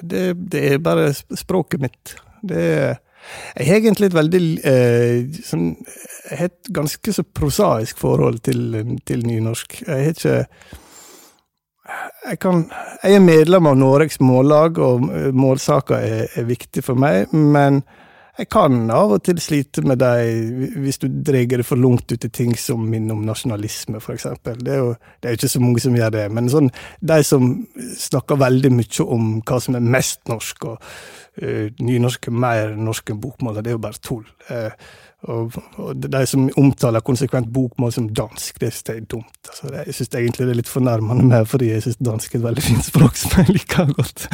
det, 0.03 0.25
det, 0.53 0.63
er 0.73 0.83
bare 0.83 1.11
språket 1.15 1.83
mitt. 1.83 2.17
Det 2.47 2.63
er 2.63 2.99
jeg 3.57 3.69
har 3.69 3.79
egentlig 3.81 4.11
et 4.11 4.17
veldig 4.17 4.41
eh, 4.65 5.43
sånn, 5.45 5.69
Jeg 6.31 6.39
har 6.39 6.51
et 6.51 6.73
ganske 6.75 7.13
så 7.13 7.23
prosaisk 7.23 7.99
forhold 8.03 8.41
til, 8.47 8.99
til 9.07 9.23
nynorsk. 9.27 9.81
Jeg 9.87 10.09
har 10.09 10.17
ikke 10.17 10.39
jeg, 12.27 12.39
kan, 12.43 12.65
jeg 13.03 13.15
er 13.15 13.23
medlem 13.23 13.69
av 13.71 13.77
Noregs 13.79 14.19
Mållag, 14.21 14.79
og 14.83 15.07
eh, 15.15 15.31
målsaker 15.35 16.03
er, 16.03 16.27
er 16.35 16.49
viktig 16.49 16.83
for 16.85 16.99
meg. 16.99 17.33
Men 17.33 17.83
jeg 18.37 18.49
kan 18.53 18.91
av 18.93 19.15
og 19.17 19.23
til 19.25 19.39
slite 19.41 19.83
med 19.87 20.01
deg 20.03 20.75
hvis 20.83 21.01
du 21.01 21.07
drar 21.09 21.47
det 21.49 21.65
for 21.65 21.81
langt 21.81 22.13
ut 22.13 22.27
i 22.27 22.33
ting 22.33 22.53
som 22.61 22.83
minner 22.85 23.17
om 23.17 23.25
nasjonalisme, 23.25 24.01
f.eks. 24.03 24.27
Det 24.45 24.75
er 24.75 24.83
jo 24.83 24.93
ikke 25.33 25.49
så 25.49 25.63
mange 25.63 25.81
som 25.81 25.97
gjør 25.97 26.13
det. 26.19 26.27
Men 26.37 26.51
sånn, 26.53 26.69
de 27.01 27.19
som 27.25 27.49
snakker 27.97 28.41
veldig 28.43 28.73
mye 28.77 29.07
om 29.17 29.31
hva 29.41 29.61
som 29.63 29.79
er 29.79 29.89
mest 29.97 30.21
norsk, 30.29 30.69
og 30.69 30.85
uh, 31.41 31.67
nynorsk 31.81 32.29
er 32.29 32.39
mer 32.45 32.77
norsk 32.77 33.15
enn 33.15 33.23
bokmål, 33.25 33.63
det 33.63 33.73
er 33.73 33.79
jo 33.79 33.85
bare 33.89 34.05
tull. 34.05 34.27
Uh, 34.51 34.69
Og, 35.33 35.57
og 35.83 36.03
de 36.03 36.23
som 36.29 36.47
omtaler 36.61 37.03
konsekvent 37.05 37.49
bokmål 37.53 37.93
som 37.95 38.09
dansk, 38.15 38.61
det 38.63 38.71
synes 38.73 38.91
jeg 38.91 39.01
er 39.01 39.09
dumt. 39.11 39.39
Altså, 39.51 39.71
jeg 39.75 39.97
syns 39.97 40.13
egentlig 40.15 40.47
det 40.47 40.53
er 40.55 40.61
litt 40.61 40.71
fornærmende 40.71 41.27
med, 41.27 41.49
fordi 41.51 41.73
jeg 41.73 41.87
syns 41.87 41.99
dansk 42.09 42.35
er 42.35 42.41
et 42.41 42.47
veldig 42.47 42.67
fint 42.71 42.87
språk 42.87 43.19
som 43.21 43.41
jeg 43.41 43.57
liker 43.57 43.91
godt. 43.97 44.29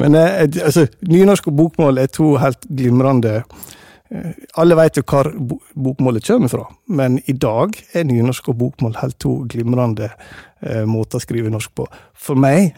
Men 0.00 0.18
eh, 0.20 0.42
altså, 0.64 0.86
nynorsk 1.08 1.48
og 1.52 1.56
bokmål 1.62 2.02
er 2.02 2.12
to 2.12 2.34
helt 2.42 2.68
glimrende 2.68 3.38
eh, 3.40 4.32
Alle 4.60 4.76
vet 4.78 5.00
jo 5.00 5.06
hvor 5.08 5.32
bokmålet 5.74 6.26
kommer 6.26 6.52
fra, 6.52 6.66
men 6.88 7.20
i 7.24 7.32
dag 7.32 7.78
er 7.94 8.08
nynorsk 8.08 8.52
og 8.52 8.60
bokmål 8.60 8.98
helt 9.00 9.18
to 9.24 9.38
glimrende 9.48 10.10
eh, 10.12 10.84
måter 10.84 11.20
å 11.20 11.24
skrive 11.24 11.52
norsk 11.52 11.72
på. 11.80 11.88
For 12.12 12.36
meg 12.36 12.76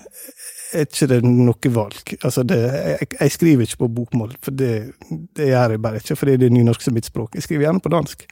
er 0.72 0.86
ikke 0.86 1.08
det 1.10 1.20
noe 1.26 1.72
valg. 1.74 2.14
Altså 2.22 2.42
det, 2.46 2.58
jeg, 2.58 3.08
jeg 3.20 3.34
skriver 3.34 3.66
ikke 3.66 3.84
på 3.84 3.92
bokmål, 4.00 4.34
for 4.42 4.56
det, 4.56 4.72
det 5.36 5.50
gjør 5.50 5.76
jeg 5.76 5.82
bare 5.82 6.02
ikke, 6.02 6.16
fordi 6.16 6.36
det 6.40 6.48
er 6.48 6.56
nynorsk 6.56 6.86
som 6.86 6.96
mitt 6.96 7.08
språk. 7.08 7.34
Jeg 7.34 7.46
skriver 7.46 7.68
gjerne 7.68 7.84
på 7.84 7.92
dansk. 7.94 8.26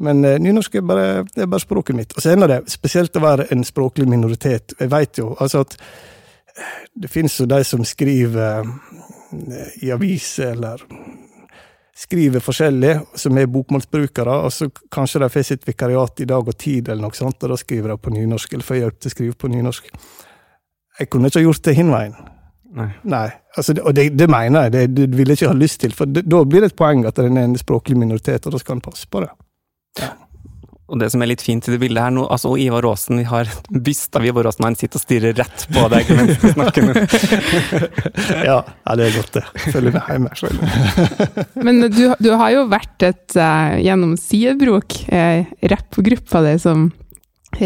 Men 0.00 0.24
eh, 0.24 0.38
nynorsk 0.40 0.74
er 0.78 0.86
bare, 0.86 1.08
det 1.34 1.44
er 1.44 1.50
bare 1.50 1.64
språket 1.64 1.96
mitt. 1.96 2.14
Og 2.16 2.22
så 2.22 2.34
ender 2.34 2.54
det 2.54 2.60
spesielt 2.72 3.16
å 3.16 3.24
være 3.24 3.48
en 3.54 3.64
språklig 3.66 4.08
minoritet. 4.08 4.76
Jeg 4.78 4.92
vet 4.92 5.20
jo 5.20 5.34
altså 5.38 5.64
at 5.66 5.76
eh, 5.80 6.76
det 7.04 7.10
finnes 7.10 7.36
jo 7.40 7.48
de 7.50 7.60
som 7.66 7.84
skriver 7.84 8.62
eh, 8.62 9.74
i 9.84 9.92
aviser 9.94 10.54
eller 10.54 10.86
skriver 12.00 12.40
forskjellig, 12.40 12.94
som 13.18 13.36
er 13.36 13.50
bokmålsbrukere, 13.52 14.38
og 14.46 14.52
så 14.54 14.70
kanskje 14.72 15.20
de 15.20 15.28
får 15.34 15.42
sitt 15.50 15.66
vikariat 15.68 16.22
i 16.24 16.26
Dag 16.30 16.48
og 16.48 16.56
Tid, 16.56 16.88
eller 16.88 17.04
noe 17.04 17.16
sånt, 17.16 17.42
og 17.44 17.52
da 17.52 17.58
skriver 17.60 17.92
de 17.92 17.96
på 18.00 18.12
nynorsk, 18.14 18.54
eller 18.54 18.64
får 18.64 18.78
hjelp 18.78 19.00
til 19.00 19.10
å 19.10 19.12
skrive 19.12 19.36
på 19.36 19.50
nynorsk. 19.52 19.90
Jeg 21.00 21.08
kunne 21.08 21.30
ikke 21.30 21.40
ha 21.40 21.46
gjort 21.48 21.64
det 21.64 21.76
hin 21.78 21.92
veien. 21.92 22.16
Nei. 22.76 22.90
Nei, 23.02 23.26
altså, 23.56 23.74
det, 23.74 23.82
og 23.82 23.94
det, 23.96 24.10
det 24.14 24.28
mener 24.30 24.68
jeg, 24.68 24.72
det, 24.76 24.82
det 24.94 25.06
vil 25.18 25.32
jeg 25.32 25.40
ikke 25.40 25.50
ha 25.50 25.58
lyst 25.58 25.80
til, 25.82 25.94
for 25.96 26.10
det, 26.10 26.22
da 26.30 26.44
blir 26.46 26.62
det 26.62 26.70
et 26.70 26.78
poeng 26.78 27.02
at 27.08 27.18
den 27.18 27.38
er 27.40 27.48
en 27.48 27.58
språklig 27.58 27.96
minoritet, 27.98 28.46
og 28.46 28.54
da 28.54 28.60
skal 28.62 28.78
en 28.78 28.84
passe 28.84 29.08
på 29.10 29.24
det. 29.24 29.32
Og 30.90 30.98
det 30.98 31.06
som 31.12 31.22
er 31.22 31.30
litt 31.30 31.42
fint 31.42 31.66
i 31.68 31.72
det 31.72 31.78
bildet 31.78 32.02
her 32.02 32.14
nå, 32.14 32.24
altså 32.34 32.52
Ivar 32.58 32.86
Aasen, 32.88 33.20
vi 33.20 33.26
har 33.30 33.50
byst 33.88 34.16
av 34.18 34.26
Ivar 34.26 34.48
Aasen, 34.50 34.66
han 34.66 34.78
sitter 34.78 34.98
og 34.98 35.04
stirrer 35.04 35.36
rett 35.38 35.66
på 35.70 35.84
deg 35.92 36.10
mens 36.18 36.40
du 36.42 36.48
snakker 36.50 36.86
nå. 36.86 36.94
Ja, 38.50 38.58
ja 38.62 38.96
det 38.98 39.06
er 39.06 39.18
godt, 39.18 39.38
det. 39.38 39.44
Følger 39.70 39.94
med 39.94 40.02
hjemme. 40.10 40.30
du. 40.40 41.62
Men 41.66 41.84
du, 41.94 42.02
du 42.18 42.30
har 42.34 42.54
jo 42.54 42.64
vært 42.70 43.06
et, 43.06 43.26
uh, 43.38 43.78
gjennom 43.82 44.16
Sidebrok, 44.18 44.98
uh, 45.10 45.46
rappgruppa 45.74 46.42
di 46.46 46.56
som 46.62 46.90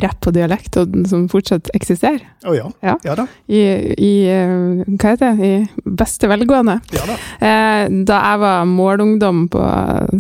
rapp 0.03 0.21
på 0.25 0.33
dialekt, 0.35 0.77
og 0.81 0.93
den 0.95 1.05
som 1.09 1.27
fortsatt 1.31 1.71
eksisterer. 1.77 2.23
Å 2.49 2.55
ja. 2.57 2.69
Ja. 2.85 2.97
Ja 3.05 3.17
da. 3.19 3.27
I, 3.47 3.63
i 3.95 4.13
eh, 4.33 4.85
hva 4.89 5.15
heter 5.15 5.37
det, 5.39 5.49
i 5.49 5.89
beste 6.01 6.31
velgående. 6.31 6.79
Ja 6.95 7.07
da. 7.09 7.19
Eh, 7.39 7.83
da 8.09 8.21
jeg 8.31 8.45
var 8.45 8.69
målungdom 8.71 9.47
på 9.53 9.65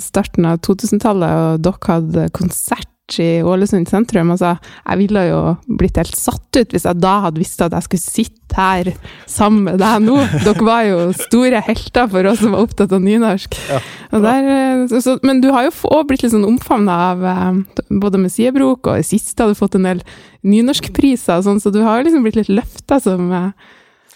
starten 0.04 0.50
av 0.50 0.61
2000-tallet, 0.66 1.38
og 1.40 1.64
dere 1.64 1.94
hadde 1.94 2.28
konsert 2.37 2.90
i 3.23 3.42
Ålesund 3.44 3.88
sentrum, 3.90 4.33
altså, 4.35 4.54
jeg 4.85 5.00
ville 5.02 5.23
jo 5.28 5.40
blitt 5.80 5.99
helt 6.00 6.16
satt 6.18 6.59
ut 6.59 6.75
hvis 6.75 6.87
jeg 6.88 7.00
da 7.02 7.14
hadde 7.26 7.42
visst 7.42 7.62
at 7.64 7.75
jeg 7.76 7.87
skulle 7.87 8.04
sitte 8.04 8.54
her 8.54 8.90
sammen 9.30 9.64
med 9.66 9.80
deg 9.83 10.04
nå. 10.04 10.16
Dere 10.47 10.66
var 10.66 10.85
jo 10.87 10.99
store 11.18 11.62
helter 11.66 12.11
for 12.12 12.30
oss 12.30 12.42
som 12.42 12.54
var 12.54 12.66
opptatt 12.66 12.94
av 12.94 13.02
nynorsk. 13.04 13.59
Ja. 13.71 13.80
Der, 14.14 14.50
eh, 14.56 14.85
så, 14.92 15.00
så, 15.04 15.16
men 15.26 15.42
du 15.44 15.50
har 15.54 15.66
jo 15.66 15.75
òg 15.90 16.09
blitt 16.11 16.25
litt 16.25 16.35
sånn 16.35 16.47
omfavna 16.49 16.99
av 17.11 17.25
eh, 17.30 17.88
både 17.90 18.21
med 18.23 18.35
Sidebrok, 18.35 18.90
og 18.90 19.00
i 19.00 19.06
siste 19.06 19.42
har 19.42 19.52
du 19.52 19.59
fått 19.59 19.78
en 19.78 19.88
del 19.88 20.04
nynorskpriser 20.47 21.40
og 21.40 21.49
sånn, 21.49 21.62
så 21.62 21.73
du 21.75 21.83
har 21.87 21.99
jo 21.99 22.09
liksom 22.09 22.26
blitt 22.26 22.38
litt 22.38 22.52
løfta 22.52 23.00
som, 23.02 23.30
eh, 23.35 23.50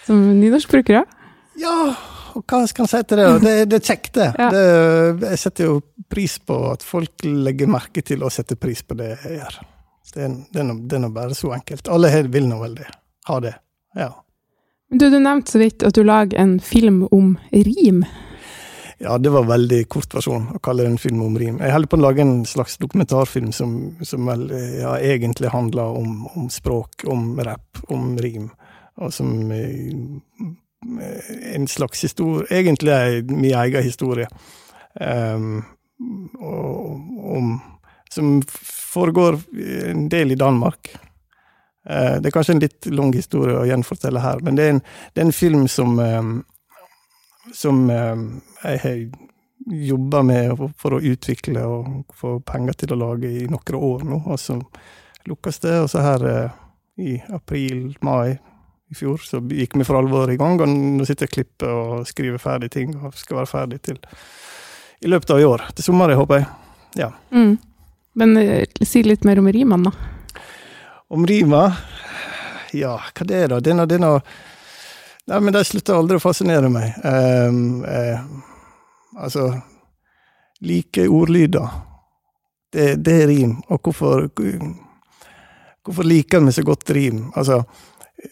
som 0.06 0.22
nynorskbruker 0.38 1.02
òg. 1.02 1.18
Ja, 1.58 1.74
hva 2.46 2.60
skal 2.70 2.84
en 2.84 2.90
si 2.92 3.00
til 3.08 3.20
det? 3.22 3.26
Det, 3.42 3.54
det 3.72 3.78
er 3.80 3.86
kjekt, 3.88 4.12
det. 4.18 4.28
Ja. 4.38 4.48
det. 4.54 5.30
Jeg 5.32 5.38
setter 5.42 5.68
jo 5.70 5.80
pris 6.10 6.38
på 6.38 6.58
at 6.72 6.84
folk 6.86 7.24
legger 7.24 7.70
merke 7.70 8.02
til 8.06 8.22
og 8.26 8.32
setter 8.34 8.56
pris 8.60 8.82
på 8.86 8.96
det 8.98 9.10
jeg 9.24 9.40
gjør. 9.40 9.58
Det 10.14 10.22
er, 10.24 10.36
det 10.52 10.60
er, 10.62 10.64
nå- 10.70 10.78
det 10.88 10.96
er 10.96 11.02
nå 11.04 11.10
bare 11.12 11.34
så 11.36 11.50
enkelt. 11.56 11.88
Alle 11.92 12.08
her 12.12 12.30
vil 12.32 12.46
nå 12.48 12.56
vel 12.62 12.78
det. 12.78 12.86
Ha 13.28 13.40
det. 13.44 13.54
Ja. 13.98 14.08
Du, 14.88 15.04
du 15.12 15.18
nevnte 15.20 15.52
så 15.52 15.60
vidt 15.60 15.82
at 15.84 15.94
du 15.98 16.00
lager 16.06 16.38
en 16.40 16.54
film 16.64 17.02
om 17.12 17.34
rim. 17.52 18.04
Ja, 18.98 19.18
det 19.22 19.30
var 19.30 19.44
veldig 19.46 19.82
kort 19.92 20.14
versjon 20.16 20.48
å 20.56 20.58
kalle 20.64 20.82
det 20.82 20.90
en 20.94 20.98
film 20.98 21.20
om 21.22 21.36
rim. 21.38 21.60
Jeg 21.62 21.70
holder 21.70 21.90
på 21.92 21.98
å 22.00 22.02
lage 22.02 22.24
en 22.24 22.40
slags 22.48 22.78
dokumentarfilm 22.82 23.52
som, 23.54 23.74
som 24.02 24.26
vel 24.26 24.48
ja, 24.80 24.96
egentlig 24.98 25.52
handler 25.52 25.92
om, 26.00 26.24
om 26.34 26.48
språk, 26.50 27.04
om 27.06 27.36
rapp, 27.46 27.84
om 27.94 28.16
rim. 28.18 28.48
Og 28.98 29.12
som 29.14 29.52
eh, 29.54 29.92
en 31.54 31.68
slags 31.68 32.04
historie 32.04 32.46
Egentlig 32.54 32.92
er 32.94 33.22
min 33.26 33.54
egen 33.54 33.82
historie. 33.82 34.28
Um, 35.00 35.64
om, 36.38 37.60
som 38.10 38.42
foregår 38.92 39.40
en 39.86 40.08
del 40.08 40.32
i 40.32 40.38
Danmark. 40.38 40.92
Uh, 41.88 42.20
det 42.20 42.30
er 42.30 42.34
kanskje 42.34 42.54
en 42.56 42.62
litt 42.62 42.86
lang 42.92 43.10
historie 43.14 43.58
å 43.58 43.66
gjenfortelle 43.66 44.22
her, 44.22 44.42
men 44.44 44.58
det 44.58 44.64
er 44.66 44.76
en, 44.76 44.80
det 45.14 45.22
er 45.22 45.28
en 45.28 45.34
film 45.34 45.66
som 45.70 45.98
um, 45.98 46.32
som 47.54 47.90
um, 47.90 48.40
jeg 48.62 48.78
har 48.82 48.98
jobba 49.66 50.22
med 50.22 50.60
for 50.78 50.96
å 50.96 51.00
utvikle 51.00 51.64
og 51.66 52.14
få 52.14 52.38
penger 52.46 52.78
til 52.82 52.94
å 52.94 53.00
lage 53.00 53.30
i 53.30 53.46
noen 53.50 53.78
år 53.78 54.04
nå. 54.08 54.20
Og 54.26 54.40
så 54.40 54.58
lukkes 55.28 55.60
det, 55.64 55.74
og 55.82 55.90
så 55.92 56.04
her 56.04 56.24
uh, 56.24 56.60
i 56.98 57.18
april-mai 57.34 58.38
i 58.88 58.96
fjor 58.96 59.20
så 59.20 59.40
gikk 59.40 59.76
vi 59.76 59.84
for 59.84 59.98
alvor 59.98 60.30
i 60.32 60.36
gang, 60.40 60.60
og 60.60 60.68
nå 60.68 61.06
sitter 61.06 61.26
jeg 61.26 61.30
og 61.30 61.34
klipper 61.34 61.72
og 61.72 62.08
skriver 62.08 62.40
ferdig 62.40 62.70
ting, 62.72 62.94
og 62.96 63.16
skal 63.18 63.42
være 63.42 63.50
ferdig 63.50 63.80
til 63.84 63.98
i 65.00 65.10
løpet 65.10 65.30
av 65.30 65.40
i 65.40 65.46
år. 65.46 65.64
Til 65.76 65.84
sommeren, 65.84 66.18
håper 66.18 66.42
jeg. 66.96 67.10
Mm. 67.30 67.58
Men 68.18 68.36
eh, 68.40 68.64
si 68.82 69.02
litt 69.04 69.26
mer 69.28 69.38
om 69.38 69.50
rimene, 69.52 69.90
da. 69.90 70.40
Om 71.08 71.24
rima 71.26 71.62
Ja, 72.76 72.98
hva 73.00 73.24
det 73.24 73.36
er 73.36 73.52
da? 73.52 73.60
Det 73.64 73.70
er 73.72 73.76
noe, 73.78 73.88
det 73.88 73.96
er 73.96 74.02
noe 74.02 74.18
Nei, 75.28 75.38
men 75.44 75.54
de 75.54 75.60
slutter 75.64 75.96
aldri 75.96 76.16
å 76.16 76.22
fascinere 76.24 76.70
meg. 76.72 76.94
Um, 77.04 77.82
eh, 77.84 78.20
altså 79.20 79.50
Like 80.64 81.04
ordlyder. 81.04 81.68
Det, 82.72 82.94
det 83.04 83.16
er 83.22 83.28
rim. 83.28 83.58
Og 83.68 83.82
hvorfor 83.84 84.24
Hvorfor 85.84 86.08
liker 86.08 86.40
vi 86.44 86.52
så 86.56 86.64
godt 86.64 86.90
rim? 86.96 87.26
Altså, 87.36 87.60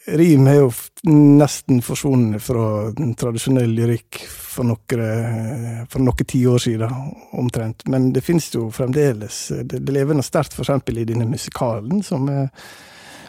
rim 0.06 0.46
er 0.50 0.58
jo 0.60 0.70
nesten 1.06 1.82
forsvunnet 1.84 2.42
fra 2.42 2.90
den 2.96 3.14
tradisjonelle 3.18 3.70
lyrikk 3.70 4.18
for 4.26 4.66
noen 4.66 5.86
for 5.90 6.02
noen 6.02 6.28
tiår 6.32 6.62
siden, 6.62 6.96
omtrent. 7.38 7.86
Men 7.92 8.10
det 8.14 8.24
finnes 8.26 8.48
jo 8.54 8.70
fremdeles. 8.74 9.40
Det, 9.62 9.82
det 9.84 9.94
lever 9.94 10.16
noe 10.16 10.26
sterkt 10.26 10.56
f.eks. 10.56 10.90
i 10.90 11.06
denne 11.06 11.28
musikalen 11.28 12.02
som 12.06 12.26
eh, 12.32 12.66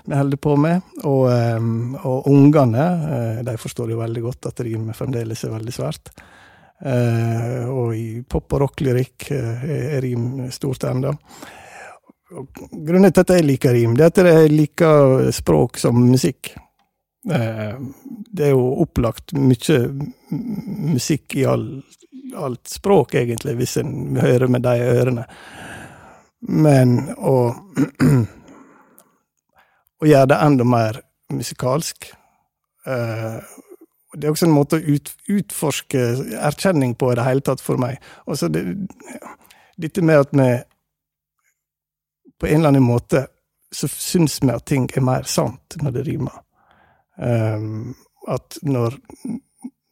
vi 0.08 0.16
holder 0.16 0.40
på 0.42 0.56
med. 0.56 0.96
Og, 1.04 1.28
eh, 1.34 1.70
og 2.08 2.32
ungene 2.32 2.88
eh, 3.12 3.44
de 3.46 3.58
forstår 3.60 3.94
jo 3.94 4.02
veldig 4.02 4.26
godt 4.26 4.50
at 4.52 4.66
rim 4.66 4.90
fremdeles 4.98 5.44
er 5.46 5.56
veldig 5.58 5.76
svært. 5.76 6.14
Eh, 6.78 7.66
og 7.70 7.96
i 7.98 8.22
pop- 8.22 8.54
og 8.54 8.68
rocklyrikk 8.68 9.32
eh, 9.34 9.70
er 9.98 10.02
rim 10.06 10.48
stort 10.54 10.86
ennå. 10.90 11.14
Grunnen 12.28 13.14
til 13.14 13.24
at 13.24 13.32
jeg 13.38 13.46
liker 13.46 13.76
rim, 13.76 13.94
det 13.96 14.04
er 14.04 14.12
at 14.12 14.18
jeg 14.28 14.52
liker 14.52 15.30
språk 15.36 15.78
som 15.80 16.00
musikk. 16.10 16.52
Eh, 17.32 17.76
Det 18.32 18.46
er 18.46 18.52
jo 18.52 18.82
opplagt 18.84 19.34
mye 19.34 19.78
musikk 20.94 21.36
i 21.36 21.46
all, 21.48 21.84
alt 22.36 22.68
språk, 22.68 23.16
egentlig, 23.16 23.56
hvis 23.56 23.78
en 23.78 24.18
hører 24.20 24.48
med 24.48 24.62
de 24.62 24.76
ørene. 24.84 25.26
Men 26.42 27.16
å 27.18 27.38
Å 29.98 30.06
gjøre 30.06 30.30
det 30.30 30.36
enda 30.46 30.62
mer 30.62 31.00
musikalsk 31.34 32.12
eh, 32.86 33.38
Det 34.14 34.28
er 34.28 34.30
også 34.30 34.46
en 34.46 34.54
måte 34.54 34.78
å 34.78 34.84
ut, 34.94 35.10
utforske 35.26 36.04
erkjenning 36.38 36.94
på 36.94 37.10
i 37.10 37.16
det 37.18 37.26
hele 37.26 37.42
tatt, 37.42 37.64
for 37.66 37.82
meg. 37.82 37.98
Dette 39.78 40.04
med 40.06 40.22
at 40.22 40.36
vi 40.38 40.52
på 42.40 42.48
en 42.48 42.60
eller 42.60 42.74
annen 42.74 42.86
måte 42.86 43.26
så 43.74 43.88
syns 43.92 44.40
vi 44.42 44.52
at 44.54 44.66
ting 44.66 44.88
er 44.96 45.04
mer 45.04 45.26
sant 45.28 45.76
når 45.82 45.96
det 45.98 46.04
rimer. 46.08 46.38
Um, 47.18 47.96
at 48.30 48.60
når, 48.64 48.96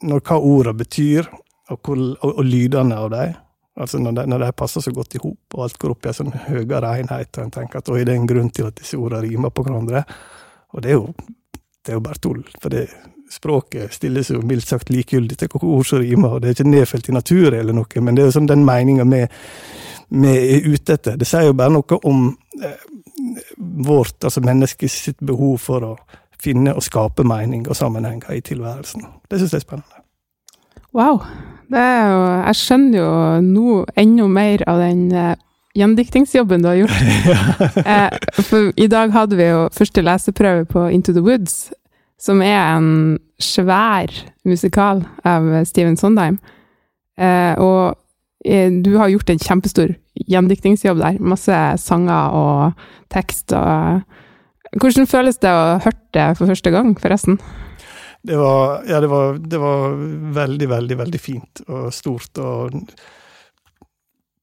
når 0.06 0.22
hva 0.22 0.38
ordene 0.38 0.80
betyr, 0.80 1.28
og, 1.72 1.80
hvor, 1.82 1.98
og, 1.98 2.32
og 2.36 2.46
lydene 2.46 2.98
av 3.02 3.10
dem 3.16 3.42
Altså 3.76 4.00
når 4.00 4.14
de, 4.16 4.24
når 4.32 4.40
de 4.40 4.48
passer 4.56 4.80
så 4.80 4.92
godt 4.96 5.18
i 5.18 5.20
hop, 5.20 5.56
og 5.58 5.64
alt 5.66 5.78
går 5.82 5.92
opp 5.92 6.06
i 6.06 6.08
en 6.08 6.16
sånn 6.16 6.36
høyere 6.46 6.94
enhet, 7.02 7.28
og 7.36 7.42
en 7.44 7.50
tenker 7.52 7.82
at 7.82 7.90
oi, 7.92 8.06
det 8.08 8.14
er 8.14 8.22
en 8.22 8.30
grunn 8.30 8.48
til 8.56 8.70
at 8.70 8.78
disse 8.80 8.96
ordene 8.96 9.26
rimer 9.26 9.52
på 9.52 9.66
hverandre. 9.66 10.06
Og 10.72 10.86
det 10.86 10.94
er 10.94 10.96
jo, 10.96 11.10
det 11.84 11.92
er 11.92 12.00
jo 12.00 12.04
bare 12.06 12.22
tull. 12.24 12.40
For 12.62 12.72
det, 12.72 12.86
språket 13.32 13.92
stilles 13.94 14.30
jo 14.32 14.40
mildt 14.46 14.68
sagt 14.68 14.92
likegyldig 14.94 15.38
til 15.38 15.50
hvilke 15.52 15.68
ord 15.68 15.90
som 15.90 16.00
rimer, 16.00 16.38
og 16.38 16.42
det 16.42 16.50
er 16.50 16.58
ikke 16.58 16.70
nedfelt 16.70 17.10
i 17.10 17.16
naturen 17.16 17.60
eller 17.60 17.76
noe, 17.76 18.02
men 18.02 18.16
det 18.16 18.24
er 18.24 18.30
jo 18.30 18.38
sånn 18.38 18.50
den 18.50 18.66
meninga 18.68 19.06
vi 19.12 19.26
vi 20.10 20.34
er 20.36 20.68
ute 20.68 20.98
etter. 20.98 21.18
Det 21.18 21.28
sier 21.28 21.50
jo 21.50 21.58
bare 21.58 21.74
noe 21.74 22.00
om 22.06 22.28
eh, 22.62 22.86
vårt, 23.58 24.18
altså 24.24 24.44
menneskets 24.46 25.00
sitt 25.08 25.20
behov 25.26 25.58
for 25.64 25.86
å 25.86 25.94
finne 26.42 26.76
og 26.76 26.84
skape 26.86 27.26
mening 27.26 27.66
og 27.70 27.78
sammenhenger 27.78 28.36
i 28.36 28.44
tilværelsen. 28.46 29.06
Det 29.30 29.40
syns 29.40 29.56
jeg 29.56 29.64
er 29.64 29.66
spennende. 29.66 30.04
Wow. 30.96 31.24
Det 31.72 31.82
jo, 31.82 32.20
jeg 32.46 32.60
skjønner 32.60 33.00
jo 33.00 33.10
nå 33.44 33.80
enda 33.98 34.28
mer 34.32 34.64
av 34.70 34.80
den 34.84 35.08
eh, 35.12 35.34
gjendiktingsjobben 35.76 36.64
du 36.64 36.70
har 36.70 36.80
gjort. 36.84 37.00
eh, 37.96 38.20
for 38.46 38.72
i 38.80 38.88
dag 38.92 39.16
hadde 39.16 39.40
vi 39.40 39.50
jo 39.50 39.66
første 39.76 40.06
leseprøve 40.06 40.68
på 40.70 40.88
Into 40.94 41.16
the 41.16 41.24
Woods, 41.26 41.72
som 42.22 42.42
er 42.46 42.78
en 42.78 43.18
svær 43.42 44.14
musikal 44.48 45.04
av 45.28 45.50
Steven 45.68 45.98
Sondheim. 46.00 46.40
Eh, 47.18 47.58
og 47.60 47.96
du 48.46 48.92
har 49.00 49.10
gjort 49.10 49.32
en 49.34 49.42
kjempestor 49.42 49.96
gjendiktingsjobb 50.30 51.00
der. 51.02 51.20
Masse 51.20 51.58
sanger 51.82 52.36
og 52.38 52.88
tekst 53.14 53.56
og 53.58 54.06
Hvordan 54.76 55.08
føles 55.08 55.38
det 55.40 55.48
å 55.48 55.60
ha 55.70 55.76
hørt 55.86 56.02
det 56.12 56.24
for 56.36 56.52
første 56.52 56.72
gang, 56.74 56.90
forresten? 57.00 57.38
Det 58.28 58.36
var, 58.36 58.82
ja, 58.90 58.98
det 59.00 59.08
var, 59.08 59.38
det 59.40 59.60
var 59.62 59.94
veldig, 60.36 60.68
veldig, 60.68 60.98
veldig 61.00 61.22
fint 61.22 61.62
og 61.70 61.94
stort. 61.96 62.42
og 62.44 62.74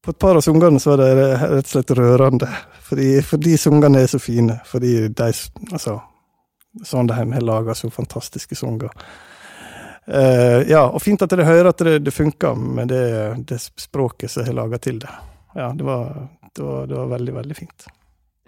på 0.02 0.10
et 0.10 0.18
par 0.18 0.38
av 0.38 0.42
sangene 0.42 0.80
var 0.82 0.98
det 0.98 1.10
rett 1.42 1.66
og 1.66 1.72
slett 1.74 1.92
rørende. 1.98 2.48
Fordi, 2.88 3.10
fordi 3.26 3.58
sangene 3.60 4.00
er 4.02 4.08
så 4.10 4.18
fine. 4.22 4.56
Fordi 4.66 5.08
de 5.08 5.28
Altså, 5.72 5.98
Sondheim 6.82 7.32
har 7.32 7.44
laga 7.44 7.74
så 7.74 7.90
fantastiske 7.90 8.56
sanger. 8.56 8.90
Uh, 10.08 10.62
ja, 10.66 10.82
og 10.88 10.98
fint 11.02 11.22
at 11.22 11.30
dere 11.30 11.46
hører 11.46 11.70
at 11.70 11.82
det, 11.86 12.00
det 12.02 12.14
funker 12.14 12.58
med 12.58 12.90
det, 12.90 13.06
det 13.46 13.60
språket 13.62 14.32
som 14.32 14.46
har 14.46 14.56
laga 14.58 14.80
til 14.82 14.98
det. 15.02 15.10
Ja, 15.54 15.70
det 15.76 15.86
var, 15.86 16.28
det 16.50 16.64
var, 16.64 16.86
det 16.90 16.96
var 16.98 17.12
veldig, 17.12 17.34
veldig 17.38 17.58
fint. 17.58 17.90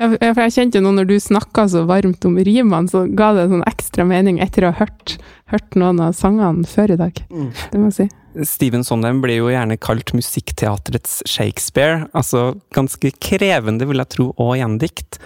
Ja, 0.02 0.08
for 0.10 0.42
jeg 0.42 0.54
kjente 0.56 0.80
jo 0.80 0.82
nå 0.82 0.90
når 0.96 1.06
du 1.06 1.14
snakka 1.22 1.68
så 1.70 1.84
varmt 1.86 2.24
om 2.26 2.34
rimene, 2.34 2.90
så 2.90 3.04
ga 3.14 3.30
det 3.36 3.46
sånn 3.52 3.62
ekstra 3.70 4.06
mening 4.08 4.40
etter 4.42 4.66
å 4.66 4.72
ha 4.72 4.80
hørt, 4.80 5.14
hørt 5.52 5.78
noen 5.78 6.02
av 6.02 6.16
sangene 6.18 6.66
før 6.66 6.96
i 6.96 6.98
dag. 6.98 7.20
Mm. 7.30 7.52
Det 7.54 7.78
må 7.78 7.90
jeg 7.92 7.96
si. 8.00 8.08
Steven 8.50 8.82
Sondheim 8.82 9.20
ble 9.22 9.36
jo 9.36 9.52
gjerne 9.52 9.78
kalt 9.78 10.10
musikkteatrets 10.16 11.20
Shakespeare. 11.30 12.08
Altså 12.10 12.56
ganske 12.74 13.12
krevende, 13.22 13.86
vil 13.86 14.02
jeg 14.02 14.10
tro, 14.16 14.28
å 14.34 14.50
gjendikt. 14.58 15.20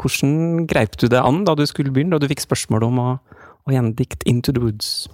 Hvordan 0.00 0.64
greip 0.70 0.96
du 0.96 1.10
det 1.12 1.20
an 1.20 1.44
da 1.44 1.52
du 1.58 1.66
skulle 1.68 1.92
begynne, 1.92 2.16
da 2.16 2.24
du 2.24 2.32
fikk 2.32 2.46
spørsmål 2.46 2.88
om 2.88 3.02
å, 3.02 3.08
å 3.68 3.76
gjendikte 3.76 4.24
Into 4.32 4.56
the 4.56 4.64
Woods? 4.64 5.10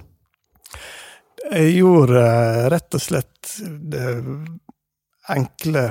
Jeg 1.50 1.72
gjorde 1.78 2.20
eh, 2.22 2.66
rett 2.72 2.98
og 2.98 3.02
slett 3.02 3.56
det 3.62 4.06
enkle, 5.28 5.82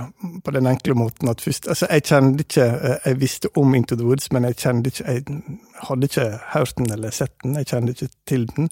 på 0.44 0.52
den 0.52 0.68
enkle 0.68 0.96
måten 0.98 1.30
at 1.32 1.42
først 1.42 1.70
Altså, 1.72 1.88
jeg 1.88 2.04
kjente 2.04 2.46
ikke 2.46 2.66
eh, 2.68 2.98
Jeg 3.06 3.20
visste 3.22 3.52
om 3.60 3.76
Into 3.76 3.96
the 3.96 4.08
Woods, 4.08 4.32
men 4.36 4.48
jeg 4.50 4.58
kjente 4.60 4.92
ikke 4.92 5.06
Jeg 5.08 5.24
hadde 5.88 6.10
ikke 6.10 6.28
hørt 6.54 6.76
den 6.78 6.92
eller 6.92 7.16
sett 7.16 7.34
den. 7.44 7.56
Jeg 7.60 7.70
kjente 7.72 7.96
ikke 7.96 8.10
til 8.28 8.44
den. 8.56 8.68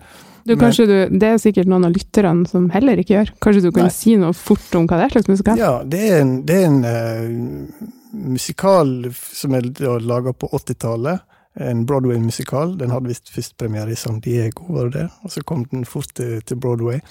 Du, 0.46 0.56
men, 0.56 0.72
du, 0.72 1.20
det 1.20 1.30
er 1.30 1.40
sikkert 1.42 1.70
noen 1.70 1.88
av 1.88 1.94
lytterne 1.94 2.48
som 2.50 2.70
heller 2.74 3.00
ikke 3.02 3.16
gjør. 3.16 3.32
Kanskje 3.44 3.64
du 3.68 3.72
kan 3.76 3.90
nei. 3.90 3.94
si 3.94 4.16
noe 4.18 4.36
fort 4.38 4.76
om 4.78 4.88
hva 4.90 5.00
det 5.00 5.08
er 5.08 5.16
slags 5.18 5.32
musikal? 5.32 5.60
Ja, 5.60 5.74
det 5.86 6.00
er 6.08 6.22
en, 6.24 6.36
det 6.48 6.56
er 6.58 6.70
en 6.70 6.80
uh, 6.86 7.90
musikal 8.34 8.94
som 9.14 9.58
er 9.58 9.68
laga 10.06 10.34
på 10.34 10.50
80-tallet. 10.56 11.26
En 11.56 11.86
Broadway-musikal. 11.86 12.78
Den 12.78 12.94
hadde 12.94 13.10
visst 13.10 13.30
først 13.34 13.58
premiere 13.58 13.92
i 13.92 14.00
San 14.00 14.20
Diego, 14.24 14.68
var 14.74 14.90
det 14.90 15.00
det? 15.00 15.10
Og 15.24 15.34
så 15.34 15.44
kom 15.44 15.66
den 15.72 15.86
fort 15.86 16.14
til, 16.16 16.42
til 16.46 16.60
Broadway. 16.62 17.02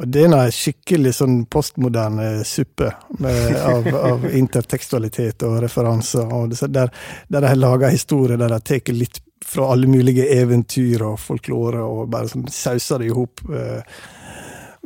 Og 0.00 0.08
det 0.08 0.22
er 0.24 0.30
en 0.32 0.52
skikkelig 0.54 1.12
sånn 1.18 1.42
postmoderne 1.52 2.44
suppe 2.48 2.88
med, 3.20 3.56
av, 3.60 3.88
av, 3.96 4.22
intertekstualitet 4.42 5.44
og 5.48 5.58
referanser. 5.64 6.30
Og 6.32 6.54
det, 6.54 6.70
der, 6.72 6.92
der 7.28 7.44
de 7.44 7.50
har 7.50 7.60
laga 7.60 7.90
historier 7.92 8.40
der 8.40 8.54
de 8.54 8.60
tar 8.64 8.94
litt 8.96 9.20
fra 9.44 9.70
alle 9.72 9.88
mulige 9.90 10.26
eventyr 10.32 11.02
og 11.04 11.20
folklore 11.20 11.82
og 11.84 12.08
bare 12.12 12.30
sånn 12.30 12.48
sauser 12.52 13.02
det 13.02 13.10
i 13.10 13.14
hop. 13.16 13.42
Eh. 13.52 14.00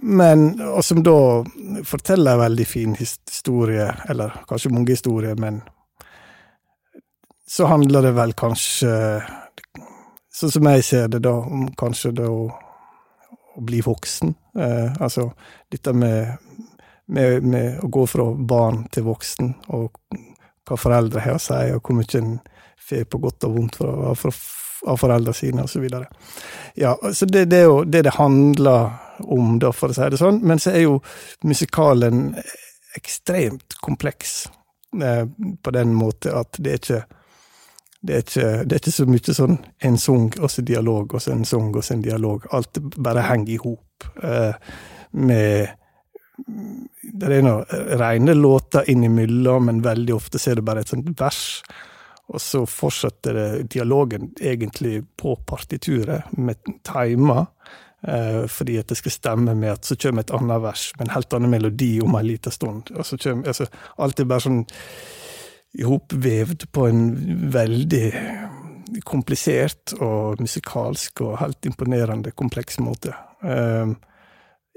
Men, 0.03 0.47
og 0.67 0.83
som 0.85 1.03
da 1.07 1.17
forteller 1.87 2.35
en 2.35 2.43
veldig 2.43 2.67
fin 2.67 2.95
historie, 2.99 3.87
eller 4.11 4.35
kanskje 4.49 4.73
mange 4.75 4.97
historier, 4.97 5.38
men 5.38 5.62
så 7.49 7.67
handler 7.67 8.03
det 8.03 8.15
vel 8.17 8.33
kanskje, 8.39 8.93
sånn 10.35 10.53
som 10.55 10.71
jeg 10.73 10.85
ser 10.85 11.11
det, 11.13 11.21
da, 11.27 11.35
om 11.35 11.69
kanskje 11.79 12.14
det 12.21 12.29
å 12.29 12.49
bli 13.61 13.81
voksen. 13.85 14.35
Eh, 14.59 14.92
altså 15.01 15.29
dette 15.71 15.92
med, 15.92 16.37
med, 17.07 17.42
med, 17.42 17.79
å 17.85 17.90
gå 17.92 18.07
fra 18.11 18.27
barn 18.35 18.85
til 18.92 19.07
voksen, 19.09 19.55
og 19.77 20.01
hva 20.64 20.81
foreldre 20.81 21.23
har 21.23 21.38
å 21.38 21.42
si, 21.42 21.61
og 21.75 21.85
hvor 21.85 21.99
mye 22.01 22.21
en 22.21 22.37
får 22.85 23.09
på 23.09 23.21
godt 23.21 23.47
og 23.49 23.57
vondt 23.59 23.81
fra, 23.81 24.12
fra, 24.18 24.33
av 24.90 25.01
foreldrene 25.01 25.37
sine, 25.37 25.64
osv. 25.64 25.87
Ja, 26.81 26.97
så 27.12 27.29
det, 27.29 27.47
det 27.53 27.62
er 27.62 27.68
jo 27.68 27.83
det 27.88 28.05
det 28.09 28.16
handler 28.18 28.90
om, 29.21 29.59
da, 29.62 29.73
for 29.73 29.92
å 29.92 29.97
si 29.97 30.09
det 30.12 30.21
sånn. 30.21 30.40
Men 30.45 30.61
så 30.61 30.75
er 30.75 30.87
jo 30.87 30.99
musikalen 31.45 32.35
ekstremt 32.97 33.79
kompleks, 33.85 34.49
eh, 35.03 35.25
på 35.62 35.75
den 35.75 35.95
måte 35.97 36.35
at 36.37 36.59
det 36.59 36.73
er 36.73 36.83
ikke 36.83 37.05
det 38.05 38.14
er, 38.14 38.25
ikke, 38.25 38.49
det 38.64 38.77
er 38.77 38.83
ikke, 38.83 38.93
så 38.93 39.07
mye 39.09 39.35
sånn 39.37 39.55
en 39.88 39.95
sang 40.01 40.27
og 40.37 40.51
så 40.53 40.64
dialog, 40.67 41.14
og 41.14 41.23
så 41.25 41.33
en 41.33 41.47
sang 41.49 41.71
og 41.73 41.85
så 41.85 41.95
en 41.95 42.05
dialog. 42.05 42.45
Alt 42.53 42.81
bare 43.01 43.25
henger 43.31 43.55
i 43.55 43.62
hop. 43.62 44.09
Eh, 44.21 44.77
med 45.25 45.81
Det 47.14 47.29
er 47.31 47.45
noen 47.47 47.99
rene 48.01 48.35
låter 48.35 48.88
innimellom, 48.90 49.69
men 49.71 49.83
veldig 49.85 50.14
ofte 50.17 50.40
så 50.43 50.51
er 50.51 50.59
det 50.59 50.67
bare 50.67 50.83
et 50.83 50.90
sånt 50.90 51.12
vers. 51.21 51.62
Og 52.35 52.40
så 52.43 52.64
fortsetter 52.67 53.62
dialogen 53.71 54.33
egentlig 54.40 55.05
på 55.21 55.37
partituret, 55.47 56.33
med 56.37 56.61
timer. 56.85 57.47
Eh, 58.05 58.47
fordi 58.51 58.79
at 58.79 58.88
det 58.88 58.99
skal 59.01 59.12
stemme 59.14 59.55
med 59.57 59.79
at 59.79 59.87
så 59.88 59.97
kommer 59.97 60.25
et 60.25 60.33
annet 60.35 60.61
vers 60.61 60.90
med 60.99 61.07
en 61.07 61.14
helt 61.14 61.37
annen 61.37 61.55
melodi 61.55 61.93
om 62.05 62.19
en 62.19 62.27
liten 62.27 62.53
stund. 62.53 62.90
Og 62.93 63.07
så 63.07 63.17
kommer, 63.17 63.49
altså, 63.49 63.69
alt 63.97 64.21
er 64.21 64.29
bare 64.29 64.45
sånn 64.45 64.64
ihopvevd 65.75 66.67
på 66.73 66.87
en 66.89 67.05
veldig 67.53 68.07
komplisert 69.05 69.95
og 69.99 70.41
musikalsk 70.43 71.25
og 71.25 71.39
helt 71.41 71.67
imponerende 71.67 72.31
kompleks 72.37 72.79
måte. 72.83 73.15
Uh, 73.45 73.95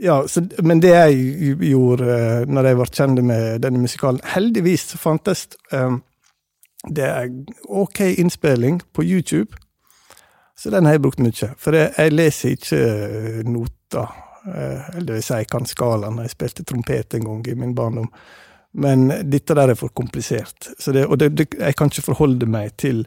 ja, 0.02 0.20
så, 0.28 0.44
men 0.64 0.82
det 0.82 0.94
jeg 0.94 1.56
gjorde 1.70 2.08
uh, 2.08 2.50
når 2.50 2.70
jeg 2.70 2.80
ble 2.80 2.88
kjent 2.92 3.24
med 3.26 3.62
denne 3.64 3.82
musikalen 3.82 4.22
Heldigvis 4.34 4.92
fantes 5.00 5.48
uh, 5.74 5.98
det 6.88 7.06
er 7.06 7.32
ok 7.68 8.00
innspilling 8.18 8.82
på 8.94 9.04
YouTube, 9.04 9.58
så 10.58 10.70
den 10.70 10.86
har 10.86 10.98
jeg 10.98 11.02
brukt 11.02 11.20
mye. 11.20 11.52
For 11.58 11.76
jeg, 11.76 11.92
jeg 11.98 12.14
leser 12.14 12.54
ikke 12.56 12.78
eh, 12.78 13.40
noter, 13.46 14.14
eller 14.48 15.08
det 15.08 15.18
vil 15.18 15.24
si, 15.26 15.34
jeg 15.34 15.50
kan 15.52 15.66
skalaen. 15.68 16.22
Jeg 16.24 16.34
spilte 16.34 16.64
trompet 16.64 17.18
en 17.18 17.26
gang 17.26 17.48
i 17.48 17.56
min 17.60 17.76
barndom. 17.76 18.08
Men 18.78 19.10
dette 19.26 19.56
der 19.58 19.74
er 19.74 19.80
for 19.80 19.90
komplisert. 19.96 20.70
Det, 20.86 21.06
og 21.06 21.20
det, 21.20 21.38
det, 21.38 21.48
jeg 21.58 21.76
kan 21.78 21.90
ikke 21.90 22.10
forholde 22.12 22.46
meg 22.46 22.76
til, 22.78 23.06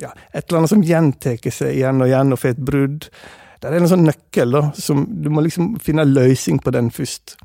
ja, 0.02 0.12
et 0.32 0.43
eller 0.43 0.60
annet 0.60 0.73
som 0.73 0.84
gjentar 0.84 1.39
seg 1.39 1.78
igjen 1.78 2.04
og 2.04 2.10
igjen 2.10 2.36
og 2.36 2.41
får 2.41 2.56
et 2.56 2.63
brudd. 2.69 3.10
Det 3.58 3.69
er 3.69 3.80
en 3.80 3.89
sånn 3.89 4.06
nøkkel, 4.06 4.54
da, 4.54 4.63
som 4.78 5.06
du 5.08 5.32
må 5.34 5.41
liksom 5.45 5.76
finne 5.82 6.06
en 6.06 6.13
løsning 6.13 6.60
på 6.62 6.73
den 6.76 6.91
først. 6.93 7.38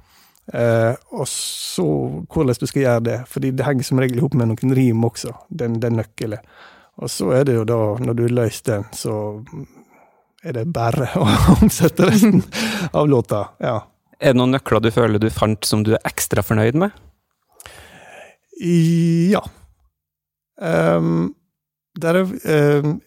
Eh, 0.52 0.92
og 1.14 1.24
så 1.30 1.86
hvordan 2.26 2.58
du 2.58 2.66
skal 2.66 2.82
gjøre 2.82 3.06
det, 3.06 3.18
fordi 3.30 3.54
det 3.56 3.64
henger 3.64 3.86
som 3.86 4.02
regel 4.02 4.20
ihop 4.20 4.34
med 4.36 4.50
noen 4.50 4.76
rim 4.76 5.06
også, 5.06 5.32
den, 5.48 5.78
den 5.82 5.96
nøkkelen. 6.02 6.42
Og 7.00 7.10
så 7.10 7.30
er 7.32 7.46
det 7.48 7.56
jo 7.56 7.64
da, 7.68 7.78
når 8.02 8.18
du 8.18 8.22
har 8.26 8.36
løst 8.42 8.68
den, 8.68 8.84
så 8.92 9.14
er 10.42 10.58
det 10.58 10.66
bare 10.74 11.08
å 11.20 11.26
omsette 11.56 12.10
resten 12.10 12.42
av 12.98 13.08
låta. 13.08 13.46
Ja. 13.62 13.78
Er 14.22 14.34
det 14.34 14.38
noen 14.38 14.54
nøkler 14.54 14.82
du 14.84 14.92
føler 14.94 15.22
du 15.22 15.30
fant 15.34 15.64
som 15.66 15.82
du 15.86 15.94
er 15.96 16.04
ekstra 16.06 16.44
fornøyd 16.46 16.78
med? 16.78 16.94
Ja. 18.62 19.42
Um, 20.62 21.32
der 21.98 22.20
er 22.20 22.82
um, 22.84 23.00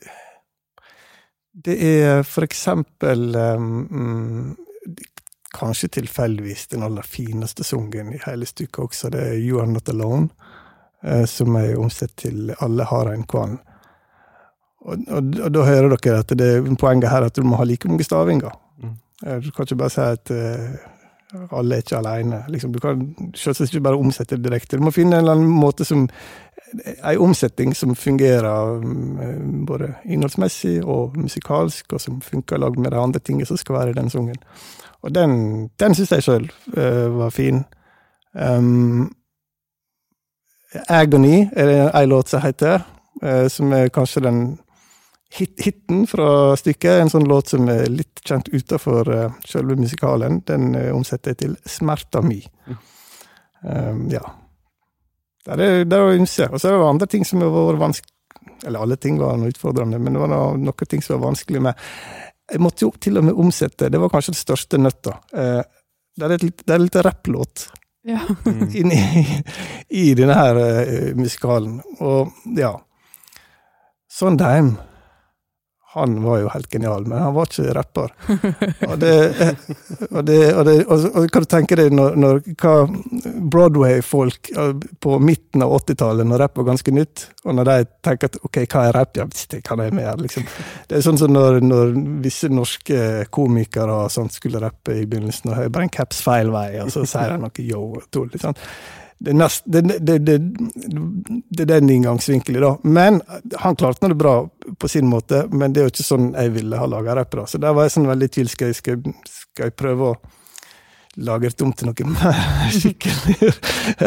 Det 1.65 1.75
er 1.79 2.23
for 2.27 2.43
eksempel 2.43 3.35
um, 3.35 4.57
Kanskje 5.55 5.87
tilfeldigvis 6.01 6.67
den 6.73 6.83
aller 6.83 7.05
fineste 7.07 7.63
sangen 7.63 8.11
i 8.11 8.19
hele 8.25 8.45
stykket 8.49 8.81
også. 8.83 9.13
Det 9.13 9.21
er 9.23 9.39
You 9.39 9.61
Are 9.61 9.71
Not 9.71 9.87
Alone, 9.89 10.27
uh, 11.05 11.23
som 11.29 11.55
er 11.55 11.79
omsett 11.79 12.17
til 12.19 12.51
Alle 12.59 12.83
har 12.89 13.13
en 13.13 13.23
kvann. 13.23 13.55
Og, 14.85 14.97
og, 15.07 15.23
og, 15.43 15.53
da 15.53 15.63
hører 15.65 15.95
dere 15.95 16.19
at 16.21 16.29
det, 16.37 16.49
er 16.57 16.75
poenget 16.79 17.09
her 17.09 17.23
er 17.25 17.31
at 17.31 17.37
du 17.37 17.43
må 17.43 17.57
ha 17.57 17.65
like 17.65 17.89
mange 17.89 18.05
stavinger. 18.05 18.53
Mm. 18.83 18.97
Du 19.41 19.51
kan 19.51 19.65
ikke 19.65 19.79
bare 19.79 19.89
si 19.89 20.01
at 20.01 20.31
uh, 20.31 21.57
alle 21.57 21.75
er 21.75 21.83
ikke 21.83 21.97
alene. 21.97 22.43
Liksom, 22.49 22.73
du 22.73 22.79
kan 22.79 23.01
selvsagt 23.35 23.73
ikke 23.73 23.83
bare 23.83 23.97
omsette 23.97 24.37
det 24.37 24.45
direkte. 24.45 24.77
Du 24.77 24.83
må 24.85 24.93
finne 24.93 25.17
en 25.17 25.25
eller 25.25 25.37
annen 25.39 25.49
måte 25.49 25.85
som 25.85 26.05
en 26.83 27.17
omsetning 27.17 27.75
som 27.75 27.95
fungerer 27.95 28.83
um, 28.83 29.65
både 29.65 29.93
innholdsmessig 30.05 30.83
og 30.83 31.17
musikalsk, 31.17 31.93
og 31.93 32.01
som 32.01 32.21
funker 32.21 32.57
lag 32.57 32.79
med 32.79 32.91
de 32.91 32.99
andre 32.99 33.19
tingene 33.19 33.45
som 33.45 33.57
skal 33.57 33.75
være 33.75 33.89
i 33.89 33.99
den 33.99 34.09
sangen. 34.09 34.37
Og 35.01 35.15
den, 35.15 35.69
den 35.79 35.95
syns 35.95 36.11
jeg 36.11 36.25
sjøl 36.25 36.49
uh, 36.77 37.17
var 37.19 37.29
fin. 37.29 37.63
Um, 38.33 39.15
Agony 40.89 41.47
er 41.55 41.65
det 41.69 41.79
ei 41.95 42.05
låt 42.05 42.29
som 42.29 42.41
heter, 42.43 42.83
uh, 43.23 43.47
som 43.47 43.73
er 43.73 43.93
kanskje 43.93 44.25
den 44.25 44.41
hit, 45.33 45.61
hiten 45.61 46.07
fra 46.07 46.55
stykket. 46.57 47.01
En 47.01 47.11
sånn 47.11 47.27
låt 47.29 47.53
som 47.53 47.69
er 47.71 47.87
litt 47.91 48.21
kjent 48.25 48.49
utafor 48.53 49.11
uh, 49.11 49.27
selve 49.47 49.77
musikalen. 49.79 50.41
Den 50.47 50.73
uh, 50.75 50.89
omsetter 50.95 51.33
jeg 51.33 51.41
til 51.43 51.55
'Smerta 51.65 52.21
mi'. 52.25 52.43
Mm. 52.67 52.81
Um, 53.65 54.01
ja. 54.11 54.21
Det 55.45 55.53
er, 55.53 55.85
der 55.85 56.01
er 56.01 56.19
ymse. 56.19 56.49
Og 56.51 56.61
så 56.61 56.69
er 56.69 56.77
det 56.77 56.89
andre 56.89 57.07
ting 57.07 57.25
som 57.25 57.41
har 57.41 57.53
vært 57.53 57.81
vanskelig 57.81 58.13
Eller 58.65 58.81
alle 58.81 58.95
ting 58.97 59.17
var 59.19 59.37
noe 59.37 59.51
utfordrende, 59.51 59.99
men 59.99 60.13
det 60.13 60.21
var 60.21 60.29
noe, 60.31 60.57
noen 60.57 60.87
ting 60.89 61.01
som 61.03 61.19
var 61.19 61.27
vanskelig 61.27 61.61
med 61.61 61.73
Jeg 62.51 62.61
måtte 62.61 62.85
jo 62.85 62.91
til 63.01 63.17
og 63.17 63.25
med 63.25 63.33
omsette, 63.41 63.89
det 63.89 63.99
var 63.99 64.09
kanskje 64.09 64.33
det 64.33 64.39
største 64.39 64.77
nøtta. 64.77 65.17
Uh, 65.33 65.61
det 66.15 66.25
er 66.25 66.37
det 66.37 66.73
er 66.73 66.79
litt 66.79 66.95
rapplåt 66.95 67.67
ja. 68.05 68.21
inni 68.79 68.97
i 69.89 70.13
denne 70.17 70.33
her 70.37 70.55
uh, 70.61 71.15
musikalen. 71.17 71.79
Og 71.99 72.31
ja 72.57 72.73
Sondheim 74.09 74.75
han 75.95 76.23
var 76.23 76.39
jo 76.41 76.49
helt 76.51 76.73
genial, 76.73 77.05
men 77.07 77.21
han 77.23 77.33
var 77.33 77.47
ikke 77.47 77.73
rapper. 77.77 78.11
Og 78.89 78.97
det, 78.99 79.13
og 80.09 80.25
det, 80.27 80.39
og 80.51 80.65
det 80.67 80.73
og, 80.91 81.05
hva 81.23 81.41
du 81.41 81.47
tenke 81.47 81.77
deg 81.79 81.93
når, 81.95 82.17
når 82.19 82.41
Broadway-folk 83.53 84.49
på 84.99 85.19
midten 85.23 85.63
av 85.63 85.77
80-tallet, 85.77 86.27
når 86.27 86.43
rapp 86.43 86.59
var 86.59 86.67
ganske 86.73 86.95
nytt, 86.95 87.27
og 87.45 87.55
når 87.55 87.69
de 87.69 87.77
tenker 88.03 88.31
at 88.31 88.35
ok, 88.43 88.59
hva 88.65 88.83
er 88.89 88.99
rapp? 88.99 89.21
Ja, 89.21 89.27
det 89.53 89.61
kan 89.63 89.83
jeg 89.85 89.95
mer, 89.95 90.19
liksom. 90.19 90.43
Det 90.89 90.99
er 90.99 91.07
sånn 91.07 91.21
som 91.21 91.31
når, 91.31 91.61
når 91.63 91.95
visse 92.25 92.51
norske 92.51 92.99
komikere 93.31 94.01
sånt, 94.11 94.35
skulle 94.35 94.59
rappe 94.63 94.99
i 94.99 95.07
begynnelsen, 95.07 95.53
og 95.53 95.61
hører 95.61 95.73
bare 95.79 95.87
en 95.87 95.95
caps 95.95 96.19
feil 96.25 96.51
vei, 96.51 96.67
og 96.83 96.91
så 96.91 97.07
sier 97.07 97.37
de 97.37 97.41
noe 97.45 97.67
yo 97.71 97.87
og 97.95 98.05
tull. 98.11 98.27
Liksom 98.35 98.59
det, 99.17 99.33
nest, 99.33 99.63
det, 99.65 99.81
det, 99.81 100.17
det, 100.19 101.61
er 101.61 101.65
den 101.65 101.89
inngangsvinkelen, 101.89 102.61
da. 102.61 102.77
Men 102.83 103.21
han 103.57 103.75
klarte 103.75 104.07
det 104.11 104.19
bra 104.19 104.49
på 104.79 104.87
sin 104.91 105.07
måte, 105.07 105.45
men 105.51 105.73
det 105.73 105.81
er 105.81 105.87
jo 105.87 105.93
ikke 105.93 106.07
sånn 106.07 106.31
jeg 106.33 106.53
ville 106.57 106.79
ha 106.79 106.87
laga 106.89 107.15
rapp. 107.15 107.37
Så 107.47 107.61
der 107.61 107.75
var 107.75 107.87
jeg 107.87 107.95
sånn 107.95 108.09
veldig 108.09 108.29
i 108.29 108.33
tvil. 108.37 108.51
Skal, 108.51 108.73
skal, 108.75 108.99
skal, 109.25 109.69
jeg 109.69 109.77
prøve 109.79 110.11
å 110.11 110.15
lage 111.25 111.47
det 111.47 111.63
om 111.63 111.71
til 111.71 111.91
noe 111.91 112.09
mer 112.11 112.71
skikkelig 112.79 113.53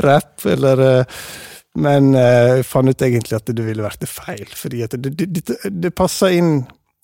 rapp, 0.05 0.35
eller 0.45 0.85
eh, 0.85 1.21
Men 1.79 2.13
jeg 2.17 2.59
eh, 2.59 2.67
fant 2.67 2.91
ut 2.91 3.03
egentlig 3.07 3.37
at 3.37 3.51
det 3.55 3.65
ville 3.65 3.85
vært 3.85 4.05
feil, 4.11 4.49
fordi 4.57 4.83
at 4.85 4.97
det, 4.99 5.43
det 5.71 5.93
passer 5.97 6.37
inn 6.37 6.57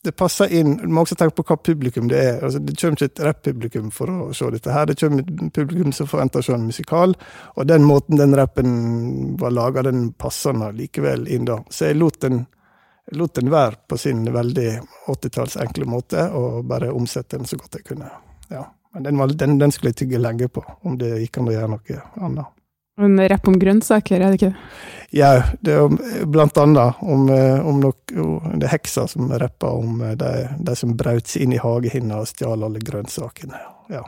det 0.04 0.12
passer 0.12 0.52
inn 0.52 0.76
Du 0.76 0.88
må 0.92 1.04
også 1.04 1.16
tenke 1.16 1.38
på 1.38 1.44
hva 1.48 1.56
publikum 1.56 2.08
det 2.10 2.18
er. 2.20 2.42
Altså, 2.44 2.60
det 2.60 2.76
kommer 2.80 2.98
ikke 2.98 3.10
et 3.10 3.22
rapp-publikum 3.24 3.90
for 3.94 4.12
å 4.12 4.26
se 4.36 4.50
dette 4.52 4.72
her. 4.74 4.88
Det 4.90 4.98
kommer 5.00 5.24
et 5.24 5.54
publikum 5.56 5.94
som 5.96 6.10
forventer 6.10 6.42
å 6.42 6.46
se 6.46 6.54
en 6.56 6.66
musikal, 6.68 7.14
og 7.54 7.68
den 7.70 7.86
måten 7.88 8.20
den 8.20 8.36
rappen 8.36 8.74
var 9.40 9.54
laga, 9.56 9.86
den 9.88 10.10
passer 10.12 10.56
nå 10.56 10.70
likevel 10.76 11.24
inn 11.32 11.48
da. 11.48 11.58
Så 11.72 11.88
jeg 11.88 11.98
lot 12.00 12.20
den, 12.24 12.42
lot 13.16 13.34
den 13.40 13.52
være 13.54 13.80
på 13.88 13.98
sin 14.00 14.26
veldig 14.34 14.68
80-talls 15.14 15.56
enkle 15.64 15.88
måte, 15.88 16.28
og 16.36 16.64
bare 16.68 16.92
omsette 16.92 17.38
den 17.38 17.48
så 17.48 17.60
godt 17.60 17.80
jeg 17.80 17.88
kunne. 17.94 18.12
Ja. 18.52 18.66
Men 18.94 19.08
den, 19.08 19.18
var, 19.18 19.32
den, 19.32 19.56
den 19.58 19.72
skulle 19.74 19.94
jeg 19.94 20.02
tygge 20.04 20.20
lenge 20.20 20.50
på, 20.52 20.62
om 20.84 21.00
det 21.00 21.16
gikk 21.24 21.40
an 21.40 21.48
å 21.50 21.56
gjøre 21.56 21.72
noe 21.72 22.02
annet. 22.28 22.52
En 23.00 23.18
rapp 23.28 23.48
om 23.50 23.57
grønnsaker, 23.59 24.20
er 24.20 24.30
det 24.30 24.38
ikke 24.38 24.52
det? 24.52 24.66
Ja, 25.14 25.30
det 25.62 25.74
er 25.78 26.26
blant 26.26 26.59
annet 26.59 27.00
om, 27.02 27.28
eh, 27.30 27.59
om 27.62 27.78
noe, 27.83 27.94
det 28.59 28.66
er 28.66 28.72
heksa 28.72 29.07
som 29.11 29.30
rapper 29.30 29.78
om 29.78 30.02
eh, 30.02 30.16
de, 30.18 30.33
de 30.59 30.74
som 30.78 30.94
brøt 30.98 31.30
seg 31.30 31.44
inn 31.44 31.54
i 31.54 31.62
hagehinna 31.62 32.22
og 32.22 32.30
stjal 32.30 32.66
alle 32.66 32.83
grønnsakene. 32.83 33.61
Ja. 33.94 34.02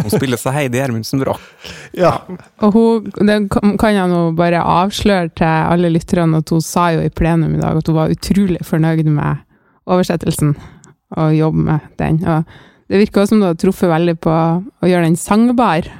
Hun 0.00 0.12
spiller 0.12 0.40
seg 0.40 0.54
Heidi 0.56 0.78
Gjermundsen 0.80 1.20
bra. 1.22 1.34
Ja. 1.96 2.14
Og 2.64 2.76
hun, 2.76 3.10
det 3.26 3.38
kan 3.52 3.94
jeg 3.96 4.10
nå 4.12 4.22
bare 4.38 4.62
avsløre 4.64 5.30
til 5.36 5.46
alle 5.46 5.90
lytterne 5.92 6.40
at 6.40 6.54
hun 6.54 6.62
sa 6.64 6.90
jo 6.94 7.02
i 7.04 7.12
plenum 7.12 7.56
i 7.56 7.60
dag 7.60 7.80
at 7.80 7.90
hun 7.90 7.98
var 7.98 8.14
utrolig 8.14 8.62
fornøyd 8.66 9.10
med 9.10 9.42
oversettelsen 9.90 10.54
og 11.18 11.34
jobben 11.34 11.66
med 11.66 11.90
den. 12.00 12.22
Og 12.24 12.90
det 12.90 13.02
virker 13.02 13.22
også 13.22 13.34
som 13.34 13.42
du 13.42 13.50
har 13.50 13.58
truffet 13.60 13.90
veldig 13.90 14.16
på 14.22 14.32
å 14.32 14.88
gjøre 14.88 15.10
den 15.10 15.18
sangbar. 15.20 15.90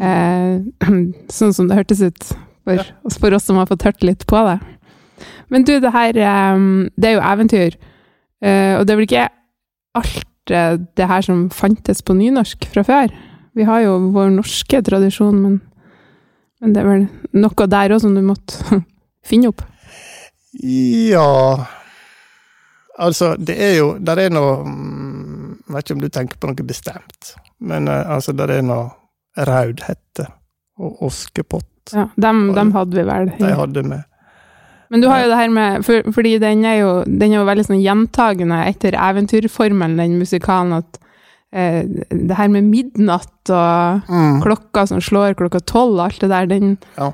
Eh, 0.00 0.60
sånn 1.36 1.52
som 1.52 1.68
det 1.68 1.76
hørtes 1.76 2.00
ut 2.00 2.28
for, 2.64 2.78
ja. 2.78 2.84
for, 3.18 3.34
oss 3.36 3.48
som 3.48 3.58
har 3.60 3.68
fått 3.68 3.84
hørt 3.88 4.04
litt 4.06 4.26
på 4.28 4.40
det. 4.48 4.58
Men 5.52 5.66
du, 5.68 5.76
det 5.82 5.92
her 5.92 6.16
eh, 6.16 6.62
Det 6.96 7.10
er 7.10 7.18
jo 7.18 7.26
eventyr. 7.32 7.76
Eh, 8.42 8.78
og 8.78 8.86
det 8.86 8.94
er 8.94 9.00
vel 9.00 9.08
ikke 9.08 9.26
alt 9.98 10.54
eh, 10.54 10.78
det 10.96 11.10
her 11.10 11.26
som 11.26 11.44
fantes 11.54 12.02
på 12.02 12.16
nynorsk 12.16 12.70
fra 12.72 12.86
før? 12.86 13.12
Vi 13.52 13.68
har 13.68 13.84
jo 13.84 13.98
vår 14.14 14.32
norske 14.32 14.80
tradisjon, 14.80 15.36
men, 15.42 15.60
men 16.62 16.72
det 16.72 16.80
er 16.80 16.88
vel 16.88 17.04
noe 17.36 17.68
der 17.68 17.92
òg 17.92 18.00
som 18.00 18.16
du 18.16 18.22
måtte 18.24 18.80
finne 19.28 19.52
opp? 19.52 19.62
Ja 20.52 21.64
Altså, 23.00 23.30
det 23.40 23.54
er 23.56 23.70
jo 23.78 23.86
Der 24.04 24.20
er 24.20 24.28
noe 24.28 24.58
mm, 24.68 25.46
Jeg 25.64 25.72
vet 25.72 25.86
ikke 25.86 25.94
om 25.96 26.02
du 26.02 26.10
tenker 26.12 26.36
på 26.36 26.50
noe 26.50 26.66
bestemt, 26.68 27.30
men 27.64 27.88
altså, 27.88 28.34
der 28.36 28.52
er 28.58 28.66
noe 28.66 28.90
raudhette 29.36 30.28
og 30.80 31.04
oskepott. 31.08 31.68
Ja, 31.92 32.08
dem, 32.20 32.52
dem 32.56 32.72
hadde 32.76 32.98
vi 32.98 33.04
vel. 33.06 33.30
De 33.38 33.52
hadde 33.58 33.84
vi. 33.86 34.00
Men 34.92 35.00
du 35.00 35.08
har 35.08 35.22
jo 35.22 35.30
det 35.30 35.38
her 35.38 35.52
med 35.52 35.84
for, 35.86 36.12
Fordi 36.12 36.34
den 36.38 36.66
er 36.68 36.76
jo, 36.82 36.90
den 37.06 37.32
er 37.32 37.40
jo 37.40 37.48
veldig 37.48 37.64
sånn 37.64 37.80
gjentagende 37.80 38.60
etter 38.68 38.96
eventyrformelen, 39.00 39.96
den 39.96 40.18
musikalen, 40.20 40.82
at 40.82 41.00
eh, 41.56 41.80
det 42.12 42.36
her 42.36 42.52
med 42.52 42.68
midnatt 42.68 43.52
og 43.52 44.08
mm. 44.12 44.42
klokka 44.44 44.84
som 44.90 45.00
slår 45.00 45.38
klokka 45.40 45.62
tolv, 45.64 46.00
alt 46.04 46.20
det 46.20 46.28
der, 46.32 46.50
den, 46.50 46.76
ja. 46.98 47.08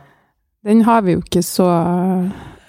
den 0.67 0.83
har 0.89 1.07
vi 1.07 1.15
jo 1.15 1.23
ikke 1.23 1.45
så, 1.47 1.69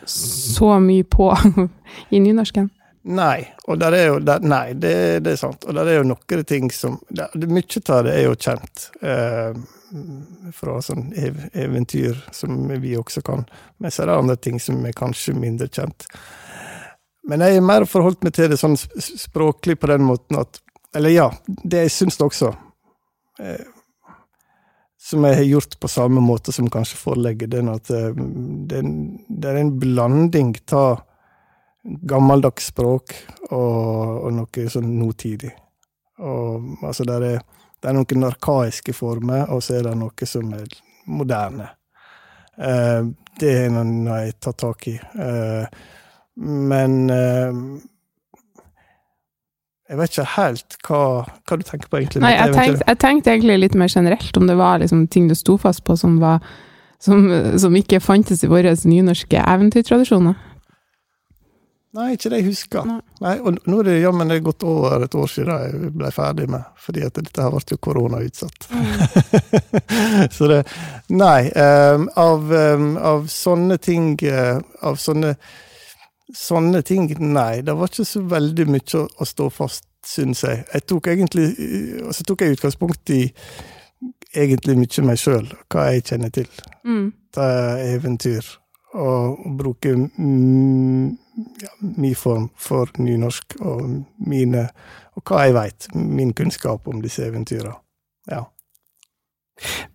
så 0.06 0.76
mye 0.84 1.08
på 1.10 1.32
i 2.14 2.22
nynorsken. 2.22 2.70
Nei, 3.08 3.48
og 3.64 3.80
der 3.80 3.96
er 3.96 4.06
jo, 4.10 4.16
der, 4.20 4.44
nei 4.44 4.74
det, 4.76 4.94
det, 5.24 5.34
er 5.34 5.40
sant. 5.40 5.64
Og 5.66 5.76
der 5.78 5.88
er 5.88 6.00
jo 6.02 6.08
noen 6.10 6.44
ting 6.48 6.68
som 6.74 6.98
der, 7.08 7.32
Mye 7.48 7.84
av 7.96 8.04
det 8.06 8.16
er 8.16 8.26
jo 8.26 8.36
kjent 8.36 8.90
eh, 9.00 9.56
fra 10.54 10.76
sånn 10.84 11.14
ev 11.18 11.40
eventyr 11.54 12.20
som 12.36 12.68
vi 12.82 12.98
også 13.00 13.24
kan. 13.26 13.46
Men 13.80 13.96
så 13.96 14.04
er 14.04 14.12
det 14.12 14.20
andre 14.20 14.38
ting 14.38 14.60
som 14.60 14.84
er 14.86 14.98
kanskje 14.98 15.38
mindre 15.38 15.70
kjent. 15.72 16.10
Men 17.30 17.46
jeg 17.46 17.60
har 17.60 17.66
mer 17.66 17.88
forholdt 17.88 18.24
meg 18.26 18.36
til 18.36 18.52
det 18.52 18.60
sånn 18.60 18.78
språklig 18.78 19.80
på 19.80 19.90
den 19.92 20.06
måten 20.08 20.40
at 20.42 20.62
Eller 20.98 21.14
ja, 21.14 21.28
det 21.46 21.84
jeg 21.84 21.92
syns 21.94 22.18
også. 22.18 22.48
Eh, 23.40 23.68
som 25.00 25.24
jeg 25.26 25.38
har 25.38 25.46
gjort 25.46 25.76
på 25.80 25.88
samme 25.88 26.22
måte 26.22 26.52
som 26.52 26.68
kanskje 26.70 26.98
forelegget, 26.98 27.52
det 27.54 27.62
er 27.62 27.70
at 27.72 27.92
eh, 27.94 28.24
det, 28.70 28.82
det 29.30 29.52
er 29.52 29.60
en 29.62 29.76
blanding 29.80 30.56
av 30.74 31.06
gammeldags 31.84 32.70
språk 32.74 33.16
og, 33.50 34.26
og 34.26 34.34
noe 34.36 34.70
sånn 34.72 34.92
nåtidig. 35.00 35.52
Og 36.20 36.84
altså, 36.84 37.06
det 37.08 37.16
er, 37.16 37.44
det 37.80 37.90
er 37.90 37.96
noen 37.96 38.28
arkaiske 38.28 38.94
former, 38.96 39.48
og 39.54 39.64
så 39.64 39.80
er 39.80 39.88
det 39.88 39.96
noe 40.00 40.28
som 40.28 40.52
er 40.58 40.68
moderne. 41.10 41.70
Eh, 42.60 43.06
det 43.40 43.54
noe 43.72 44.18
jeg 44.26 44.36
tar 44.44 44.58
tak 44.60 44.90
i. 44.92 44.98
Eh, 45.00 45.80
men 46.40 47.00
eh, 47.12 47.62
Jeg 49.90 49.98
vet 49.98 50.12
ikke 50.14 50.32
helt 50.36 50.76
hva, 50.86 50.98
hva 51.50 51.56
du 51.58 51.64
tenker 51.66 51.90
på, 51.90 51.98
egentlig. 51.98 52.22
Nei, 52.22 52.36
jeg 52.36 52.54
tenkte, 52.54 52.84
jeg 52.86 53.00
tenkte 53.02 53.32
egentlig 53.34 53.56
litt 53.64 53.78
mer 53.80 53.90
generelt 53.90 54.38
om 54.38 54.46
det 54.46 54.58
var 54.60 54.84
liksom 54.84 55.08
ting 55.10 55.32
du 55.32 55.34
sto 55.34 55.56
fast 55.58 55.82
på 55.88 55.96
som, 55.98 56.20
var, 56.22 56.44
som, 57.02 57.26
som 57.58 57.74
ikke 57.74 57.98
fantes 58.04 58.44
i 58.46 58.52
våre 58.52 58.76
nynorske 58.86 59.42
eventyrtradisjoner. 59.42 60.38
Nei, 61.98 62.12
ikke 62.14 62.30
det 62.30 62.40
jeg 62.44 62.46
husker. 62.52 62.86
Nei. 62.86 63.00
Nei, 63.24 63.32
og 63.42 63.56
nå 63.66 63.80
er 63.82 63.88
det 63.88 63.96
jammen 64.04 64.30
det 64.30 64.38
er 64.38 64.44
gått 64.46 64.64
over 64.68 65.02
et 65.06 65.16
år 65.18 65.32
siden 65.32 65.64
jeg 65.64 65.94
ble 65.98 66.12
ferdig 66.14 66.46
med, 66.54 66.68
fordi 66.78 67.02
at 67.08 67.18
dette 67.18 67.42
her 67.42 67.56
ble 67.56 67.64
jo 67.74 67.80
koronautsatt. 67.88 68.68
Så 70.38 70.50
det 70.52 70.60
Nei. 71.10 71.50
Um, 71.50 72.06
av, 72.14 72.54
um, 72.54 72.92
av 73.02 73.26
sånne 73.32 73.80
ting 73.82 74.14
uh, 74.30 74.62
Av 74.86 75.00
sånne 75.02 75.34
Sånne 76.30 76.84
ting, 76.86 77.08
nei. 77.34 77.64
Det 77.66 77.74
var 77.74 77.90
ikke 77.90 78.06
så 78.06 78.20
veldig 78.30 78.68
mye 78.70 79.00
å, 79.00 79.08
å 79.10 79.26
stå 79.26 79.48
fast, 79.50 79.88
syns 80.06 80.44
jeg. 80.46 80.60
Jeg 80.70 80.86
tok 80.86 81.10
egentlig 81.10 81.48
Og 82.06 82.14
så 82.14 82.26
tok 82.28 82.46
jeg 82.46 82.60
utgangspunkt 82.60 83.16
i 83.16 83.24
egentlig 84.38 84.78
mye 84.78 85.08
meg 85.10 85.18
sjøl, 85.18 85.50
hva 85.74 85.90
jeg 85.90 86.06
kjenner 86.12 86.30
til. 86.30 86.46
Mm. 86.86 87.08
ta 87.34 87.50
eventyr 87.82 88.46
og 88.94 89.44
bruke 89.60 89.92
mm, 89.96 91.18
ja, 91.62 91.74
min 91.98 92.16
form 92.18 92.50
for 92.58 92.90
nynorsk 92.98 93.60
og 93.62 93.84
mine 94.26 94.70
og 95.20 95.24
hva 95.28 95.44
jeg 95.46 95.54
veit, 95.58 95.88
min 95.96 96.32
kunnskap 96.34 96.88
om 96.88 97.02
disse 97.04 97.26
eventyra. 97.28 97.74
Ja. 98.32 98.46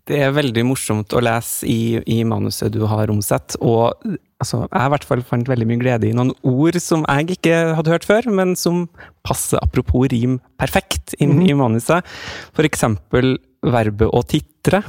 Det 0.04 0.18
er 0.20 0.34
veldig 0.36 0.60
morsomt 0.68 1.14
å 1.16 1.22
lese 1.24 1.64
i, 1.70 1.96
i 2.04 2.18
manuset 2.28 2.74
du 2.74 2.82
har 2.90 3.08
omsett, 3.08 3.54
og 3.64 3.94
altså, 4.42 4.66
jeg 4.66 4.82
i 4.84 4.92
hvert 4.92 5.06
fall 5.08 5.22
fant 5.24 5.48
veldig 5.48 5.68
mye 5.70 5.80
glede 5.80 6.10
i 6.10 6.12
noen 6.16 6.34
ord 6.44 6.76
som 6.84 7.06
jeg 7.08 7.38
ikke 7.38 7.54
hadde 7.78 7.94
hørt 7.94 8.04
før, 8.04 8.28
men 8.28 8.52
som 8.60 8.82
passer 9.24 9.62
apropos 9.64 10.10
rim 10.12 10.36
perfekt 10.60 11.16
inn 11.16 11.38
Mhm. 11.38 11.48
i 11.48 11.56
manuset. 11.56 12.04
For 12.52 12.68
eksempel 12.68 13.38
verbet 13.64 14.12
å 14.12 14.20
titre. 14.28 14.82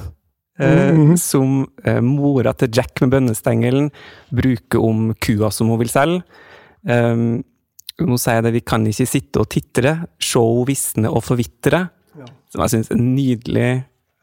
Eh, 0.59 0.91
Mhm. 0.95 1.17
Som 1.19 1.67
eh, 1.83 1.99
mora 2.01 2.53
til 2.53 2.69
Jack 2.73 3.01
med 3.01 3.11
bønnestengelen 3.11 3.91
bruker 4.31 4.79
om 4.81 5.13
kua 5.19 5.51
som 5.51 5.67
hun 5.69 5.79
vil 5.79 5.89
selge. 5.91 6.23
Um, 6.85 7.43
nå 7.99 8.17
sier 8.19 8.35
jeg 8.41 8.43
det, 8.43 8.53
vi 8.53 8.61
kan 8.61 8.83
ikke 8.85 9.07
sitte 9.07 9.39
og 9.41 9.49
titre, 9.49 10.07
se 10.21 10.39
henne 10.39 10.65
visne 10.67 11.09
og 11.09 11.23
forvitre. 11.23 11.89
Ja. 12.19 12.25
Som 12.51 12.61
jeg 12.65 12.69
syns 12.75 12.91
er 12.91 12.99
nydelig. 13.01 13.69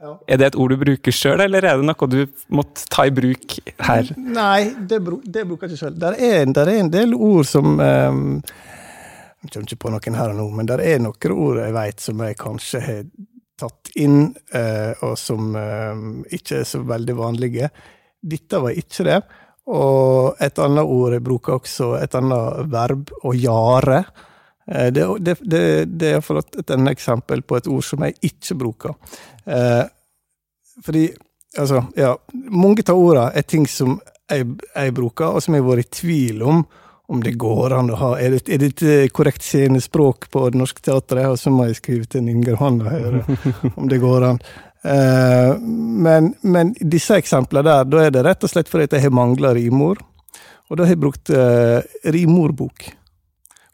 Ja. 0.03 0.13
Er 0.29 0.37
det 0.41 0.47
et 0.51 0.57
ord 0.59 0.71
du 0.71 0.77
bruker 0.81 1.15
sjøl, 1.15 1.41
eller 1.45 1.63
er 1.65 1.77
det 1.79 1.87
noe 1.87 2.09
du 2.11 2.27
måtte 2.51 2.85
ta 2.91 3.05
i 3.07 3.11
bruk 3.15 3.59
her? 3.87 4.09
Nei, 4.19 4.73
det, 4.89 4.99
bru, 5.05 5.21
det 5.25 5.45
bruker 5.47 5.69
jeg 5.69 5.77
ikke 5.77 5.85
sjøl. 5.87 5.99
Der, 6.03 6.17
er- 6.19 6.73
en 6.81 6.91
del 6.91 7.15
ord 7.15 7.47
som 7.47 7.79
um, 7.79 8.43
Jeg 9.43 9.51
kommer 9.53 9.67
ikke 9.69 9.83
på 9.85 9.91
noen 9.95 10.15
her 10.19 10.31
og 10.31 10.37
nå, 10.39 10.49
men 10.57 10.67
der 10.71 10.79
er 10.87 10.99
noen 11.03 11.33
ord 11.35 11.59
jeg 11.65 11.75
veit 11.75 12.01
som 12.01 12.19
jeg 12.23 12.37
kanskje 12.39 12.81
har 12.83 13.03
tatt 13.63 13.93
inn, 14.03 14.27
eh, 14.55 14.93
og 15.07 15.15
som 15.21 15.55
eh, 15.59 16.03
ikke 16.39 16.61
er 16.61 16.69
så 16.69 16.83
veldig 16.87 17.17
vanlige. 17.19 17.71
Dette 18.23 18.61
var 18.63 18.77
ikke 18.79 19.07
det. 19.09 19.19
Og 19.73 20.43
et 20.43 20.59
annet 20.59 20.93
ord 20.97 21.15
jeg 21.15 21.25
bruker 21.25 21.61
også, 21.61 21.93
et 22.03 22.15
annet 22.19 22.71
verb, 22.73 23.13
å 23.23 23.35
jare. 23.39 24.03
Eh, 24.67 24.91
Det, 24.95 25.07
det, 25.21 25.37
det, 25.43 25.63
det 25.91 26.09
er 26.09 26.17
iallfall 26.19 26.43
et, 26.43 26.63
et 26.63 26.75
annet 26.75 26.97
eksempel 26.97 27.43
på 27.43 27.59
et 27.59 27.71
ord 27.71 27.87
som 27.87 28.03
jeg 28.07 28.19
ikke 28.31 28.59
bruker. 28.59 28.95
Fordi, 30.83 31.01
altså, 31.59 31.81
ja 31.99 32.13
Mange 32.55 32.85
av 32.87 32.95
ordene 32.95 33.33
er 33.35 33.43
ting 33.43 33.67
som 33.67 33.97
jeg, 34.31 34.47
jeg 34.77 34.95
bruker, 34.95 35.35
og 35.35 35.43
som 35.43 35.57
jeg 35.57 35.65
har 35.65 35.73
vært 35.73 35.89
i 35.89 35.97
tvil 35.99 36.45
om 36.47 36.63
om 37.09 37.23
det 37.23 37.35
går 37.41 37.75
an 37.77 37.91
å 37.93 37.97
ha 37.99 38.11
Er 38.21 38.37
det, 38.37 38.45
er 38.47 38.61
det 38.63 38.69
et 38.73 39.13
korrekt 39.13 39.43
scenespråk 39.43 40.29
på 40.31 40.45
Det 40.51 40.61
Norske 40.61 40.85
Teatret? 40.85 41.27
Og 41.33 41.39
så 41.41 41.51
må 41.53 41.67
jeg 41.69 41.81
skrive 41.81 42.09
til 42.09 42.29
Inger 42.31 42.61
Hanna 42.61 42.87
og 42.87 43.07
høre 43.07 43.51
om 43.77 43.91
det 43.91 43.99
går 44.03 44.29
an. 44.31 44.41
Eh, 44.83 45.53
men, 46.07 46.33
men 46.43 46.73
disse 46.79 47.19
eksemplene 47.19 47.67
der, 47.69 47.91
da 47.91 48.07
er 48.07 48.15
det 48.15 48.25
rett 48.27 48.47
og 48.47 48.53
slett 48.55 48.71
fordi 48.71 48.89
at 48.89 48.97
jeg 48.97 49.09
har 49.09 49.15
mangla 49.15 49.53
rimord. 49.59 50.01
Og 50.71 50.79
da 50.79 50.87
har 50.87 50.95
jeg 50.95 51.03
brukt 51.03 51.29
uh, 51.37 51.83
rimordbok 52.15 52.87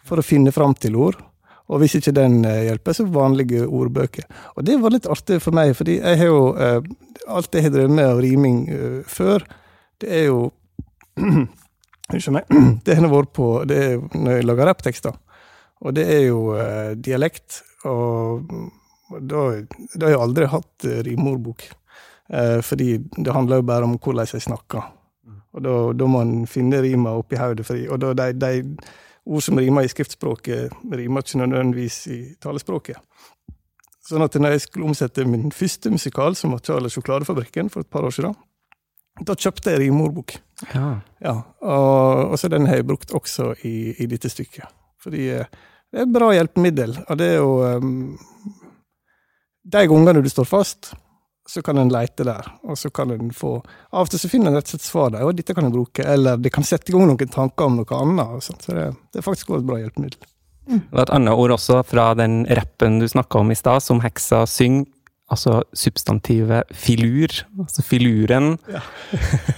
for 0.09 0.19
å 0.19 0.25
finne 0.25 0.51
fram 0.51 0.75
til 0.75 0.97
ord. 0.99 1.21
Og 1.69 1.83
hvis 1.83 1.99
ikke 1.99 2.15
den 2.17 2.41
eh, 2.49 2.65
hjelper, 2.69 2.97
så 2.97 3.05
vanlige 3.13 3.67
ordbøker. 3.67 4.25
Og 4.57 4.65
det 4.65 4.79
var 4.81 4.95
litt 4.95 5.09
artig 5.11 5.41
for 5.45 5.57
meg, 5.57 5.75
fordi 5.77 5.99
jeg 5.99 6.21
har 6.23 6.31
jo 6.31 6.43
eh, 6.57 6.81
Alt 7.29 7.53
jeg 7.53 7.67
har 7.67 7.73
drevet 7.75 7.93
med 7.93 8.07
av 8.09 8.21
riming 8.25 8.61
eh, 8.73 9.01
før, 9.05 9.43
det 10.01 10.09
er 10.17 10.23
jo 10.31 10.47
Unnskyld 12.13 12.37
meg. 12.39 12.53
Det 12.87 12.97
har 12.97 13.11
vært 13.13 13.33
på 13.37 13.49
det 13.69 13.79
er 13.85 14.05
når 14.17 14.39
jeg 14.39 14.47
lager 14.49 14.71
rapptekster. 14.71 15.17
Og 15.85 15.95
det 15.95 16.05
er 16.11 16.23
jo 16.27 16.55
eh, 16.59 16.95
dialekt. 16.99 17.63
Og 17.87 18.49
da, 19.21 19.43
da 19.95 20.09
har 20.09 20.15
jeg 20.15 20.23
aldri 20.25 20.49
hatt 20.51 20.87
eh, 20.89 21.03
rimordbok. 21.07 21.69
Eh, 22.29 22.59
fordi 22.65 22.97
det 22.99 23.35
handler 23.35 23.61
jo 23.61 23.69
bare 23.69 23.87
om 23.87 23.99
hvordan 23.99 24.27
jeg 24.33 24.47
snakker. 24.49 24.89
Og 25.55 25.65
da, 25.65 25.77
da 25.97 26.09
må 26.11 26.23
en 26.25 26.49
finne 26.51 26.81
rima 26.85 27.15
oppi 27.17 27.39
hodet. 27.39 27.69
Og 27.89 28.01
da, 28.03 28.13
de, 28.17 28.33
de 28.35 28.77
ord 29.29 29.45
som 29.45 29.61
rimer 29.61 29.87
i 29.87 29.93
skriftspråket, 29.93 30.75
rimer 30.93 31.25
ikke 31.25 31.41
nødvendigvis 31.45 32.01
i 32.13 32.19
talespråket. 32.43 32.99
Sånn 34.09 34.25
at 34.25 34.37
når 34.41 34.55
jeg 34.55 34.65
skulle 34.65 34.89
omsette 34.89 35.25
min 35.29 35.51
første 35.53 35.93
musikal, 35.93 36.37
som 36.37 36.55
var 36.55 36.63
Charles 36.65 36.95
Sjokoladefabrikken 36.97 37.69
for 37.73 37.85
et 37.85 37.91
par 37.93 38.07
år 38.09 38.15
siden, 38.17 38.37
da 39.27 39.35
kjøpte 39.35 39.75
jeg 39.75 39.83
rimeordbok. 39.85 40.37
Ja. 40.75 40.91
Ja, 41.23 41.35
og, 41.63 42.33
og 42.33 42.39
så 42.39 42.51
den 42.53 42.69
har 42.71 42.81
jeg 42.81 42.89
brukt 42.89 43.15
også 43.15 43.53
i, 43.67 43.95
i 43.99 44.07
dette 44.11 44.31
stykket. 44.31 44.71
Fordi 45.03 45.29
eh, 45.35 45.59
det 45.89 46.01
er 46.01 46.07
et 46.07 46.15
bra 46.15 46.31
hjelpemiddel, 46.35 46.97
og 47.09 47.19
det 47.19 47.29
er 47.33 47.39
jo 47.39 47.53
um, 47.81 47.93
De 49.65 49.85
gangene 49.89 50.21
du 50.21 50.29
står 50.29 50.49
fast, 50.49 50.91
så 51.49 51.63
kan 51.65 51.81
en 51.81 51.93
leite 51.93 52.27
der, 52.29 52.45
og 52.69 52.77
så 52.77 52.91
kan 52.93 53.11
en 53.15 53.31
få 53.33 53.55
Av 53.93 54.05
og 54.05 54.11
til 54.13 54.21
så 54.21 54.29
finner 54.29 54.51
en 54.51 54.59
rett 54.59 54.69
og 54.69 54.75
slett 54.75 54.85
svar 54.85 55.15
der, 55.15 55.25
og 55.25 55.39
dette 55.39 55.57
kan 55.57 55.65
en 55.65 55.73
bruke, 55.73 56.05
eller 56.05 56.37
det 56.37 56.53
kan 56.53 56.67
sette 56.67 56.93
i 56.93 56.97
gang 56.97 57.07
noen 57.09 57.33
tanker 57.33 57.71
om 57.71 57.79
noe 57.81 58.01
annet. 58.03 58.35
og 58.37 58.45
sånt, 58.45 58.67
Så 58.67 58.77
det, 58.77 58.91
det 59.13 59.23
er 59.23 59.25
faktisk 59.25 59.51
også 59.51 59.63
et 59.63 59.71
bra 59.71 59.81
hjelpemiddel. 59.81 60.29
Det 60.69 60.93
var 60.93 61.07
et 61.07 61.15
annet 61.17 61.41
ord 61.41 61.55
også 61.57 61.81
fra 61.89 62.11
den 62.19 62.43
rappen 62.59 62.99
du 63.01 63.09
snakka 63.09 63.41
om 63.41 63.51
i 63.51 63.57
stad, 63.57 63.81
som 63.81 64.03
heksa 64.05 64.45
synger. 64.47 64.85
Altså 65.29 65.63
substantivet 65.77 66.71
filur. 66.73 67.33
Altså 67.61 67.83
filuren. 67.85 68.55
Ja. 68.73 68.81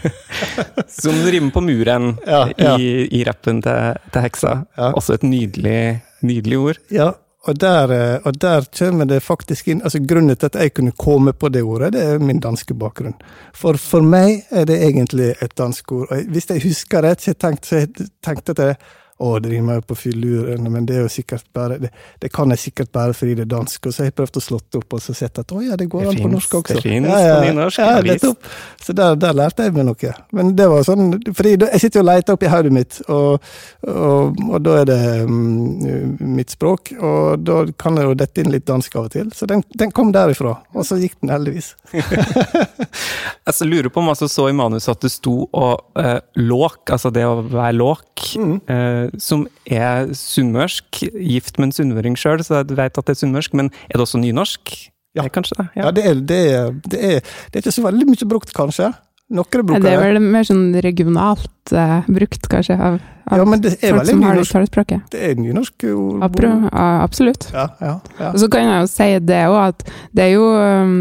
som 1.03 1.15
rimer 1.31 1.53
på 1.55 1.63
muren 1.63 2.17
Ja, 2.27 2.49
ja. 2.59 2.77
i, 2.79 3.07
i 3.21 3.25
rappen 3.25 3.63
til, 3.63 3.99
til 4.11 4.25
heksa. 4.27 4.55
Også 4.91 5.15
et 5.19 5.27
nydelig, 5.27 6.01
nydelig 6.27 6.59
ord. 6.59 6.81
Ja, 6.91 7.13
og 7.49 7.57
der, 7.61 7.93
eh, 7.95 8.21
og 8.25 8.37
der 8.41 8.67
kommer 8.79 9.09
det 9.09 9.23
faktisk 9.25 9.69
inn 9.73 9.81
altså 9.81 10.03
Grunnen 10.05 10.37
til 10.37 10.51
at 10.51 10.59
jeg 10.61 10.75
kunne 10.77 10.93
komme 10.93 11.33
på 11.33 11.49
det 11.49 11.63
ordet, 11.65 11.95
det 11.95 12.03
er 12.05 12.19
min 12.21 12.41
danske 12.41 12.75
bakgrunn. 12.77 13.15
For 13.57 13.79
for 13.81 14.05
meg 14.05 14.43
er 14.51 14.67
det 14.69 14.77
egentlig 14.85 15.35
et 15.41 15.57
dansk 15.59 15.93
ord. 15.93 16.11
Og 16.11 16.27
hvis 16.29 16.51
jeg 16.51 16.63
husker 16.67 17.03
rett, 17.07 17.23
så 17.23 17.31
har 17.31 17.37
jeg 17.37 17.41
tenkt, 17.47 17.67
så 17.67 17.77
jeg 17.81 18.11
tenkt 18.25 18.53
at 18.53 18.57
det, 18.61 18.75
å, 19.21 19.31
rimer 19.45 19.79
jo 19.81 19.83
på 19.91 19.97
filuren, 20.01 20.65
men 20.73 20.87
det 20.89 20.97
er 20.97 21.03
jo 21.05 21.11
sikkert 21.13 21.45
bare 21.57 21.77
det, 21.83 21.91
det 22.23 22.31
kan 22.33 22.51
jeg 22.55 22.63
sikkert 22.65 22.91
bare 22.97 23.13
fordi 23.17 23.35
det 23.39 23.45
er 23.45 23.51
dansk. 23.53 23.87
Og 23.87 23.93
så 23.95 24.03
har 24.03 24.09
jeg 24.11 24.17
prøvd 24.17 24.39
å 24.41 24.43
slå 24.45 24.59
det 24.65 24.81
opp 24.81 24.97
og 24.97 25.03
så 25.05 25.15
sett 25.17 25.41
at 25.43 25.53
å 25.53 25.61
ja, 25.65 25.77
det 25.81 25.87
går 25.93 26.07
Det 26.07 26.13
an 26.15 26.21
på 26.25 26.31
norsk 26.33 26.55
også. 26.61 26.77
det 26.79 26.83
finnes 26.85 27.13
ja, 27.13 27.21
ja, 27.27 27.35
på 27.41 27.49
nynorsk, 27.51 27.83
Ja, 27.85 28.01
visst. 28.07 28.49
Så 28.87 28.95
der, 28.97 29.19
der 29.21 29.37
lærte 29.37 29.67
jeg 29.69 29.75
meg 29.77 29.87
noe. 29.91 30.15
Men 30.37 30.55
det 30.57 30.69
var 30.73 30.87
sånn, 30.89 31.11
fordi 31.37 31.53
jeg 31.59 31.83
sitter 31.85 32.01
jo 32.01 32.05
og 32.07 32.09
leter 32.11 32.39
oppi 32.39 32.51
hodet 32.53 32.73
mitt, 32.75 33.01
og, 33.13 33.51
og, 33.87 34.41
og 34.51 34.59
da 34.65 34.79
er 34.81 34.89
det 34.91 35.01
um, 35.29 36.17
mitt 36.39 36.55
språk, 36.57 36.95
og 37.01 37.45
da 37.45 37.61
kan 37.81 37.99
jeg 38.01 38.09
jo 38.09 38.17
dette 38.25 38.45
inn 38.45 38.53
litt 38.55 38.67
dansk 38.69 38.97
av 38.97 39.09
og 39.11 39.15
til. 39.15 39.31
Så 39.37 39.49
den, 39.51 39.63
den 39.79 39.93
kom 39.97 40.11
derifra, 40.17 40.57
og 40.73 40.87
så 40.89 40.99
gikk 41.01 41.19
den 41.21 41.35
heldigvis. 41.35 41.75
Jeg 41.93 43.55
så 43.59 43.69
lurer 43.69 43.91
på 43.93 44.01
om 44.03 44.11
altså 44.13 44.29
så 44.31 44.49
i 44.51 44.57
manuset 44.57 44.95
at 44.95 45.05
det 45.05 45.13
sto 45.13 45.37
og 45.51 46.01
uh, 46.01 46.17
låk, 46.41 46.83
altså 46.95 47.13
det 47.15 47.27
å 47.29 47.41
være 47.47 47.77
låk, 47.79 48.07
Mm. 48.37 48.61
eh, 48.69 49.10
som 49.19 49.47
er 49.67 50.13
sunnmørsk, 50.17 51.03
gift 51.17 51.59
med 51.59 51.71
en 51.71 51.77
sunnmøring 51.77 52.19
sjøl, 52.19 52.45
så 52.45 52.63
jeg 52.63 52.79
vet 52.79 52.99
at 52.99 53.07
det 53.07 53.17
er 53.17 53.21
sunnmørsk, 53.25 53.55
men 53.59 53.73
er 53.89 53.99
det 53.99 54.07
også 54.07 54.23
nynorsk? 54.23 54.75
Ja. 55.17 55.25
Er 55.25 55.33
kanskje 55.35 55.57
det? 55.59 55.67
Ja, 55.75 55.91
det 55.91 56.05
er, 56.07 56.15
det, 56.15 56.41
er, 56.55 56.75
det, 56.87 56.99
er, 57.03 57.21
det 57.51 57.59
er 57.59 57.65
ikke 57.65 57.75
så 57.75 57.83
veldig 57.83 58.07
mye 58.07 58.29
brukt, 58.31 58.53
kanskje. 58.55 58.93
Noen 59.31 59.65
bruker 59.67 59.83
Det 59.85 59.93
er 59.95 60.01
vel 60.03 60.19
mer 60.25 60.47
sånn 60.47 60.73
regionalt 60.83 61.75
uh, 61.77 62.07
brukt, 62.11 62.49
kanskje, 62.51 62.75
av, 62.75 62.97
av 63.31 63.43
Ja, 63.43 63.45
men 63.47 63.63
det 63.63 63.77
folk 63.79 64.09
som 64.09 64.25
har 64.27 64.41
det 64.41 64.47
talespråket. 64.51 65.05
Det 65.13 65.21
er 65.29 65.39
nynorsk 65.39 65.87
ord. 65.93 66.25
Apro, 66.27 66.51
ja, 66.67 66.89
absolutt. 67.05 67.47
Ja, 67.55 67.69
ja, 67.79 67.93
ja. 68.19 68.33
Og 68.33 68.41
så 68.43 68.49
kan 68.51 68.67
jeg 68.67 68.81
jo 68.81 68.89
si 68.91 69.09
det 69.29 69.45
òg, 69.47 69.61
at 69.69 69.95
det 70.19 70.27
er 70.27 70.33
jo 70.35 70.49
um, 70.51 70.97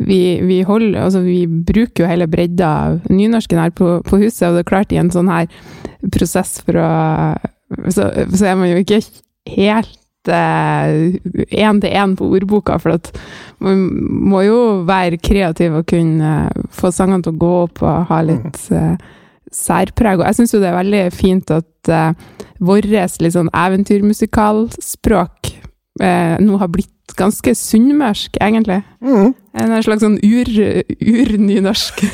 vi, 0.00 0.20
vi 0.48 0.58
holder 0.66 0.98
Altså, 1.04 1.22
vi 1.22 1.44
bruker 1.46 2.04
jo 2.04 2.10
hele 2.10 2.26
bredda 2.30 2.72
av 2.88 3.08
nynorsken 3.12 3.62
her 3.62 3.70
på, 3.76 4.00
på 4.06 4.20
huset, 4.24 4.48
og 4.48 4.58
det 4.58 4.64
er 4.64 4.70
klart, 4.72 4.92
i 4.94 4.98
en 4.98 5.12
sånn 5.14 5.30
her 5.30 5.46
prosess 6.10 6.58
for 6.64 6.80
å 6.80 6.90
Så, 7.94 8.02
så 8.34 8.50
er 8.50 8.56
man 8.58 8.72
jo 8.72 8.82
ikke 8.82 8.98
helt 9.54 9.99
én 10.28 11.80
til 11.80 11.96
én 11.96 12.16
på 12.16 12.28
ordboka, 12.28 12.76
for 12.78 12.98
at 12.98 13.08
man 13.60 13.86
må 14.30 14.42
jo 14.44 14.58
være 14.88 15.20
kreativ 15.22 15.80
og 15.80 15.86
kunne 15.86 16.50
få 16.70 16.90
sangene 16.92 17.22
til 17.24 17.32
å 17.32 17.40
gå 17.40 17.52
opp 17.64 17.82
og 17.82 18.06
ha 18.10 18.20
litt 18.26 18.60
uh, 18.74 18.96
særpreg. 19.52 20.20
Og 20.20 20.26
jeg 20.26 20.40
syns 20.40 20.54
jo 20.54 20.60
det 20.60 20.70
er 20.70 20.80
veldig 20.80 21.04
fint 21.16 21.50
at 21.54 21.92
uh, 21.92 22.12
vårt 22.60 22.88
litt 22.90 23.36
sånn 23.36 23.52
eventyrmusikalspråk 23.56 25.52
uh, 26.02 26.36
nå 26.40 26.60
har 26.60 26.72
blitt 26.72 26.96
ganske 27.18 27.54
sunnmørsk, 27.58 28.36
egentlig. 28.40 28.80
Mm. 29.02 29.32
En 29.58 29.72
slags 29.82 30.04
sånn 30.04 30.20
ur, 30.22 30.50
urnynorsk. 31.00 32.04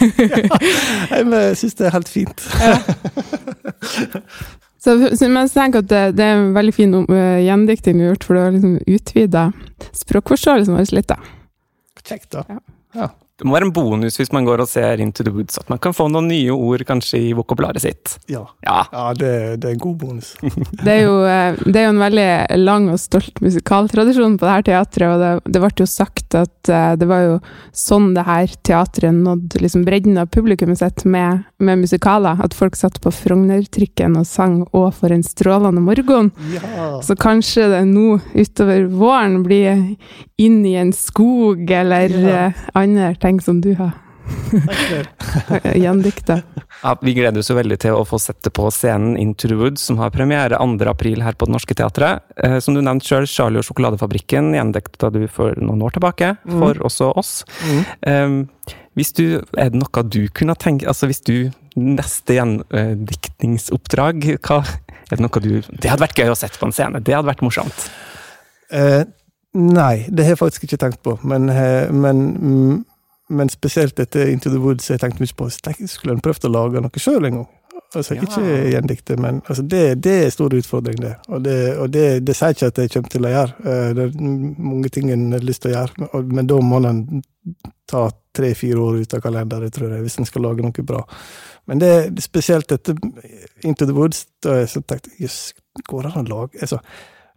Jeg 1.12 1.58
syns 1.60 1.76
det 1.76 1.90
er 1.90 1.98
helt 1.98 2.10
fint. 2.10 2.46
Så, 4.86 4.94
så, 5.18 5.26
jeg 5.26 5.50
tenker 5.50 5.82
at 5.82 5.88
det, 5.90 6.02
det 6.14 6.22
er 6.22 6.36
en 6.38 6.52
veldig 6.54 6.72
fin 6.76 6.92
uh, 6.94 7.38
gjendikting 7.42 7.98
du 7.98 8.04
har 8.04 8.12
gjort, 8.12 8.26
for 8.28 8.36
du 8.36 8.42
har 8.44 8.52
liksom 8.54 8.76
utvida 8.86 9.48
språkforståelsen 9.98 10.76
vår 10.78 10.92
litt. 10.94 11.10
da. 11.10 11.18
Kjekt, 12.06 12.28
da. 12.36 12.44
Ja. 12.46 12.60
Ja. 12.94 13.08
Det 13.36 13.44
må 13.44 13.52
være 13.52 13.66
en 13.68 13.72
bonus 13.76 14.16
hvis 14.16 14.30
man 14.32 14.46
går 14.48 14.62
og 14.64 14.68
ser 14.70 15.00
Into 15.04 15.22
the 15.22 15.30
Woods, 15.34 15.58
at 15.60 15.68
man 15.68 15.78
kan 15.78 15.92
få 15.92 16.06
noen 16.08 16.28
nye 16.30 16.54
ord 16.54 16.80
kanskje 16.88 17.18
i 17.20 17.32
vokabularet 17.36 17.82
sitt. 17.84 18.14
Ja, 18.32 18.46
Ja. 18.64 18.86
ja 18.92 19.12
det, 19.12 19.60
det 19.60 19.68
er 19.68 19.74
en 19.74 19.82
god 19.82 19.96
bonus. 20.00 20.30
Det 20.86 20.92
er, 20.92 21.02
jo, 21.04 21.16
eh, 21.26 21.56
det 21.66 21.76
er 21.80 21.84
jo 21.88 21.92
en 21.92 22.00
veldig 22.00 22.56
lang 22.62 22.86
og 22.92 22.98
stolt 23.00 23.40
musikaltradisjon 23.44 24.38
på 24.38 24.46
det 24.46 24.54
her 24.54 24.64
teatret, 24.70 25.08
og 25.12 25.20
det, 25.20 25.52
det 25.52 25.60
ble 25.62 25.70
jo 25.82 25.86
sagt 25.90 26.36
at 26.38 26.70
eh, 26.72 26.94
det 26.96 27.08
var 27.10 27.24
jo 27.26 27.34
sånn 27.76 28.14
det 28.16 28.24
her 28.24 28.54
teatret 28.64 29.12
nådde 29.16 29.60
liksom 29.64 29.84
bredden 29.84 30.16
av 30.22 30.30
publikummet 30.32 30.80
sitt 30.80 31.04
med, 31.04 31.44
med 31.60 31.82
musikaler. 31.84 32.40
At 32.44 32.54
folk 32.56 32.76
satt 32.78 33.00
på 33.04 33.12
Frogner-trikken 33.12 34.16
og 34.16 34.26
sang 34.26 34.62
'Å, 34.72 34.86
for 34.94 35.12
en 35.12 35.22
strålende 35.26 35.82
morgen'. 35.84 36.32
Ja. 36.54 37.00
Så 37.04 37.16
kanskje 37.20 37.68
det 37.72 37.84
nå 37.88 38.16
utover 38.34 38.86
våren 38.88 39.42
blir 39.44 39.96
inn 40.40 40.64
i 40.66 40.74
en 40.80 40.92
skog, 40.92 41.68
eller 41.70 42.08
Ja. 42.08 42.46
eh, 42.46 42.52
andre 42.74 43.14
ting 43.26 43.40
som 43.42 43.60
du 43.60 43.74
har 43.74 43.94
gjendikta. 45.74 46.40
Ja, 46.82 46.96
vi 47.02 47.14
gleder 47.14 47.40
oss 47.40 47.50
jo 47.50 47.56
veldig 47.58 47.78
til 47.82 47.96
å 47.96 48.04
få 48.06 48.18
sette 48.22 48.50
på 48.54 48.68
scenen 48.74 49.16
Into 49.20 49.50
Woods, 49.54 49.84
som 49.86 50.00
har 50.02 50.14
premiere 50.14 50.58
2. 50.58 50.88
april 50.90 51.22
her 51.24 51.36
på 51.38 51.48
Det 51.48 51.54
Norske 51.54 51.76
Teatret. 51.78 52.26
Eh, 52.42 52.58
som 52.62 52.74
du 52.76 52.82
nevnte 52.82 53.06
sjøl, 53.06 53.26
Charlie 53.30 53.62
og 53.62 53.66
sjokoladefabrikken 53.68 54.54
gjendekta 54.56 55.10
du 55.14 55.24
for 55.30 55.54
noen 55.62 55.82
år 55.86 55.96
tilbake, 55.96 56.34
for 56.46 56.82
også 56.86 57.12
oss. 57.18 57.32
Mm. 57.66 57.82
Eh, 58.10 58.76
hvis 58.96 59.12
du, 59.16 59.24
er 59.58 59.70
det 59.70 59.78
noe 59.78 60.02
du 60.08 60.22
kunne 60.32 60.54
tenke 60.56 60.88
Altså 60.88 61.04
hvis 61.10 61.20
du 61.26 61.52
Neste 61.76 62.32
gjendiktningsoppdrag, 62.38 64.22
hva 64.40 64.62
er 64.64 65.18
det 65.18 65.20
noe 65.20 65.40
du 65.44 65.60
Det 65.68 65.90
hadde 65.90 66.06
vært 66.06 66.16
gøy 66.16 66.30
å 66.32 66.38
sette 66.38 66.56
på 66.56 66.64
en 66.64 66.72
scene. 66.72 67.02
Det 67.04 67.12
hadde 67.12 67.28
vært 67.28 67.44
morsomt. 67.44 67.90
Eh, 68.72 69.04
nei, 69.60 70.06
det 70.08 70.24
har 70.24 70.32
jeg 70.32 70.40
faktisk 70.40 70.64
ikke 70.64 70.80
tenkt 70.80 71.02
på. 71.04 71.18
Men, 71.28 71.50
eh, 71.52 71.92
men, 71.92 72.16
mm, 72.32 72.78
men 73.28 73.48
spesielt 73.50 73.96
dette 73.98 74.28
Into 74.30 74.50
the 74.50 74.60
Woods 74.62 74.90
jeg 74.90 75.00
tenkte 75.02 75.22
mye 75.24 75.36
på. 75.36 75.48
Skulle 75.50 76.14
en 76.16 76.22
prøvd 76.24 76.46
å 76.48 76.52
lage 76.52 76.82
noe 76.84 77.02
sjøl 77.02 77.24
en 77.26 77.40
gang? 77.40 77.46
Altså, 77.94 78.14
Ja. 78.16 78.22
Ikke 78.22 78.42
gjendikte, 78.72 79.16
men 79.20 79.40
altså, 79.46 79.62
det, 79.62 80.02
det 80.04 80.12
er 80.12 80.24
en 80.26 80.34
stor 80.34 80.54
utfordring, 80.58 80.98
det. 81.00 81.14
Og 81.28 81.42
det, 81.44 81.56
og 81.78 81.90
det, 81.94 82.04
det 82.26 82.34
sier 82.36 82.54
ikke 82.56 82.70
at 82.72 82.78
jeg 82.82 82.90
kommer 82.92 83.12
til 83.12 83.26
å 83.28 83.32
gjøre. 83.32 83.54
Eh, 83.72 83.90
Det 83.94 84.04
er 84.06 84.22
mange 84.70 84.90
ting 84.92 85.10
en 85.14 85.26
har 85.32 85.44
lyst 85.46 85.62
til 85.62 85.70
å 85.72 85.76
gjøre, 85.76 86.22
men 86.24 86.46
da 86.50 86.58
må 86.60 86.80
en 86.84 87.22
ta 87.88 88.08
tre-fire 88.36 88.80
år 88.82 89.02
ut 89.04 89.14
av 89.14 89.22
kalenderen, 89.24 89.70
tror 89.72 89.94
jeg, 89.94 90.02
hvis 90.02 90.18
en 90.18 90.28
skal 90.28 90.42
lage 90.48 90.66
noe 90.66 90.86
bra. 90.88 91.04
Men 91.66 91.78
det 91.82 91.92
spesielt 92.22 92.68
dette 92.68 92.96
Into 93.64 93.86
the 93.86 93.94
Woods, 93.96 94.26
da 94.42 94.58
jeg 94.60 94.72
så 94.74 94.82
tenkt 94.82 95.08
yes, 95.20 95.54
går 95.88 96.08
det 96.08 96.12
an 96.16 96.26
å 96.26 96.34
lage 96.34 96.60
altså, 96.62 96.80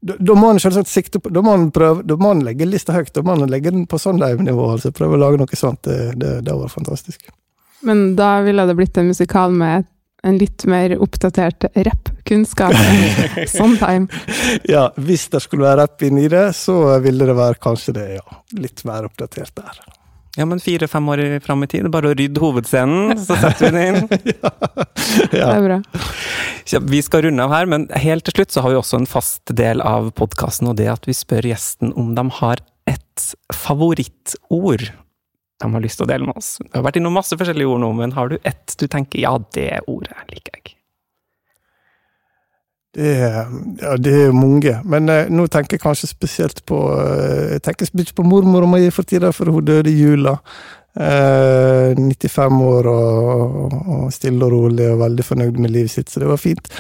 da, 0.02 0.16
da 0.20 0.36
må 0.36 0.54
han 0.54 0.60
selvsagt 0.64 0.88
sikte 0.88 1.20
på 1.20 1.32
Da 1.34 1.42
må 1.44 1.54
en 1.58 1.70
prøve, 1.76 2.06
da 2.08 2.16
må 2.20 2.32
han 2.32 2.44
legge 2.46 2.68
lista 2.68 2.96
høyt. 2.96 3.12
Da 3.16 3.24
må 3.26 3.36
han 3.36 3.52
legge 3.52 3.74
den 3.76 3.86
på 3.90 4.00
Sondheim-nivå. 4.00 4.72
altså 4.76 4.94
Prøve 4.96 5.18
å 5.18 5.22
lage 5.26 5.42
noe 5.42 5.60
sånt. 5.60 5.84
Det, 5.88 6.16
det, 6.20 6.34
det 6.48 6.56
var 6.56 6.72
fantastisk. 6.72 7.30
Men 7.86 8.14
da 8.20 8.40
ville 8.44 8.66
det 8.68 8.76
blitt 8.80 8.98
en 9.00 9.12
musikal 9.12 9.56
med 9.56 9.88
en 10.24 10.36
litt 10.40 10.66
mer 10.68 10.98
oppdatert 11.00 11.70
rappkunnskap 11.76 12.76
enn 12.80 13.48
Sondheim. 13.48 14.10
Ja, 14.68 14.90
hvis 15.00 15.30
det 15.32 15.44
skulle 15.46 15.68
være 15.68 15.86
rapp 15.86 16.04
inni 16.04 16.28
det, 16.32 16.50
så 16.60 16.82
ville 17.04 17.28
det 17.28 17.38
være 17.40 17.60
kanskje 17.64 17.96
det, 18.00 18.08
ja. 18.18 18.42
Litt 18.60 18.84
mer 18.88 19.08
oppdatert 19.08 19.56
der. 19.56 19.80
Ja, 20.40 20.46
men 20.48 20.62
fire-fem 20.64 21.10
år 21.12 21.20
i- 21.26 21.40
fram 21.44 21.64
i 21.66 21.68
tid, 21.68 21.90
bare 21.92 22.14
å 22.14 22.16
rydde 22.16 22.40
hovedscenen, 22.40 23.18
så 23.20 23.36
setter 23.36 23.68
vi 23.68 23.72
den 23.76 23.96
inn. 23.96 24.08
Det 25.34 25.40
Ja. 25.42 25.50
er 25.58 25.66
bra. 25.66 25.78
Ja, 26.72 26.80
vi 26.86 27.02
skal 27.04 27.24
runde 27.26 27.44
av 27.44 27.52
her, 27.52 27.66
men 27.68 27.88
helt 27.98 28.24
til 28.30 28.38
slutt 28.40 28.54
så 28.54 28.62
har 28.64 28.70
vi 28.72 28.78
også 28.80 29.00
en 29.02 29.08
fast 29.10 29.52
del 29.58 29.82
av 29.82 30.12
podkasten, 30.16 30.70
og 30.72 30.78
det 30.80 30.88
at 30.92 31.06
vi 31.10 31.16
spør 31.18 31.48
gjesten 31.50 31.92
om 31.98 32.14
de 32.16 32.26
har 32.40 32.62
et 32.88 33.26
favorittord 33.54 34.88
de 35.60 35.68
har 35.74 35.82
lyst 35.84 36.00
til 36.00 36.06
å 36.06 36.12
dele 36.14 36.24
med 36.30 36.38
oss. 36.40 36.54
Vi 36.64 36.70
har 36.72 36.86
vært 36.86 36.96
innom 37.02 37.18
masse 37.20 37.36
forskjellige 37.36 37.68
ord 37.68 37.82
nå, 37.84 37.90
men 37.98 38.14
har 38.16 38.30
du 38.32 38.38
ett 38.48 38.78
du 38.80 38.86
tenker 38.88 39.20
ja, 39.20 39.34
det 39.58 39.82
ordet 39.92 40.16
liker 40.32 40.56
jeg? 40.56 40.76
Det, 42.96 43.10
er- 43.22 43.50
ja, 43.82 43.98
det 44.02 44.14
er 44.26 44.32
mange. 44.34 44.74
Men 44.90 45.10
eh, 45.14 45.28
nå 45.30 45.46
tenker 45.48 45.78
jeg 45.78 45.84
kanskje 45.84 46.10
spesielt 46.10 46.64
på 46.66 46.80
eh, 46.98 47.52
Jeg 47.56 47.62
tenker 47.68 47.86
spesielt 47.86 48.16
på 48.18 48.26
mormor 48.26 48.66
mi 48.72 48.88
for 48.92 49.06
tida, 49.06 49.30
for 49.36 49.52
hun 49.54 49.66
døde 49.68 49.92
i 49.92 50.00
jula. 50.00 50.38
Eh, 51.00 51.94
95 51.96 52.62
år 52.66 52.90
og, 52.90 53.76
og 53.78 54.08
stille 54.16 54.42
og 54.48 54.56
rolig 54.56 54.88
og 54.90 55.04
veldig 55.04 55.26
fornøyd 55.28 55.60
med 55.62 55.72
livet 55.76 55.94
sitt, 55.94 56.10
så 56.10 56.24
det 56.24 56.32
var 56.32 56.42
fint. 56.42 56.72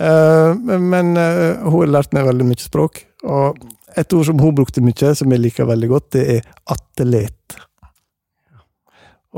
Eh, 0.00 0.54
men 0.80 1.12
eh, 1.20 1.60
hun 1.68 1.82
har 1.84 1.92
lært 1.98 2.16
meg 2.16 2.26
veldig 2.30 2.48
mye 2.48 2.64
språk. 2.64 3.02
Og 3.28 3.60
et 3.98 4.12
ord 4.16 4.24
som 4.30 4.40
hun 4.40 4.56
brukte 4.56 4.80
mye, 4.84 5.12
som 5.20 5.32
jeg 5.36 5.44
liker 5.44 5.68
veldig 5.68 5.88
godt, 5.92 6.10
det 6.16 6.24
er 6.38 6.48
attelet. 6.72 7.58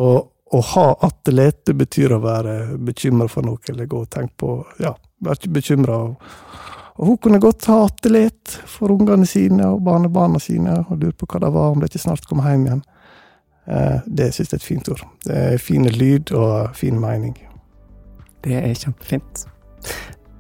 Og 0.01 0.31
å 0.51 0.61
ha 0.75 0.87
attelet, 1.07 1.61
det 1.67 1.75
betyr 1.79 2.15
å 2.17 2.23
være 2.23 2.55
bekymra 2.87 3.27
for 3.31 3.47
noe, 3.47 3.59
eller 3.71 3.87
gå 3.91 4.01
og 4.05 4.11
tenke 4.11 4.35
på 4.41 4.55
Ja, 4.83 4.95
være 5.25 5.51
bekymra. 5.53 5.99
Og 7.01 7.07
hun 7.07 7.17
kunne 7.17 7.41
godt 7.41 7.65
ha 7.71 7.87
litt 8.13 8.57
for 8.69 8.93
ungene 8.93 9.27
sine 9.29 9.71
og 9.73 9.85
barnebarna 9.87 10.41
sine, 10.43 10.83
og 10.89 11.01
lurt 11.01 11.17
på 11.21 11.29
hva 11.31 11.41
det 11.41 11.53
var, 11.55 11.71
om 11.73 11.81
de 11.81 11.89
ikke 11.89 12.03
snart 12.03 12.27
kom 12.29 12.43
hjem 12.45 12.67
igjen. 12.67 12.83
Eh, 13.67 14.01
Det 14.07 14.33
syns 14.35 14.51
jeg 14.51 14.59
er 14.59 14.61
et 14.61 14.69
fint 14.69 14.89
ord. 14.93 15.05
Det 15.25 15.37
er 15.37 15.59
fin 15.59 15.87
lyd 15.87 16.33
og 16.33 16.75
fin 16.77 17.01
mening. 17.01 17.37
Det 18.45 18.57
er 18.57 18.75
kjempefint. 18.75 19.47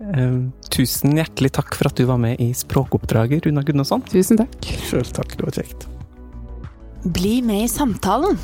Eh, 0.00 0.36
tusen 0.72 1.16
hjertelig 1.16 1.52
takk 1.52 1.74
for 1.76 1.88
at 1.88 1.96
du 1.96 2.04
var 2.08 2.18
med 2.20 2.40
i 2.40 2.52
Språkoppdraget, 2.52 3.46
Runa 3.46 3.62
Gunnarsson. 3.62 4.02
Tusen 4.02 4.40
takk. 4.40 4.70
Sjøl 4.88 5.04
takk, 5.04 5.36
det 5.36 5.46
var 5.46 5.56
kjekt. 5.62 5.88
Bli 7.04 7.40
med 7.40 7.64
i 7.64 7.68
samtalen. 7.72 8.36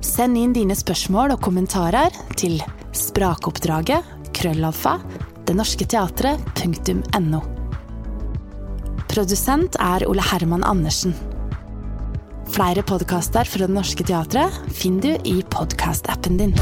Send 0.00 0.38
inn 0.38 0.52
dine 0.54 0.76
spørsmål 0.78 1.34
og 1.34 1.42
kommentarer 1.42 2.14
til 2.38 2.60
sprakoppdraget 2.94 4.30
krøllalfa 4.38 5.00
denorsketeatret.no. 5.48 7.40
Produsent 9.08 9.78
er 9.80 10.04
Ole 10.08 10.24
Herman 10.30 10.64
Andersen. 10.68 11.16
Flere 12.52 12.84
podkaster 12.84 13.48
fra 13.48 13.66
Det 13.66 13.74
Norske 13.74 14.04
Teatret 14.04 14.60
finner 14.76 15.16
du 15.16 15.30
i 15.30 15.40
podkastappen 15.52 16.40
din. 16.40 16.54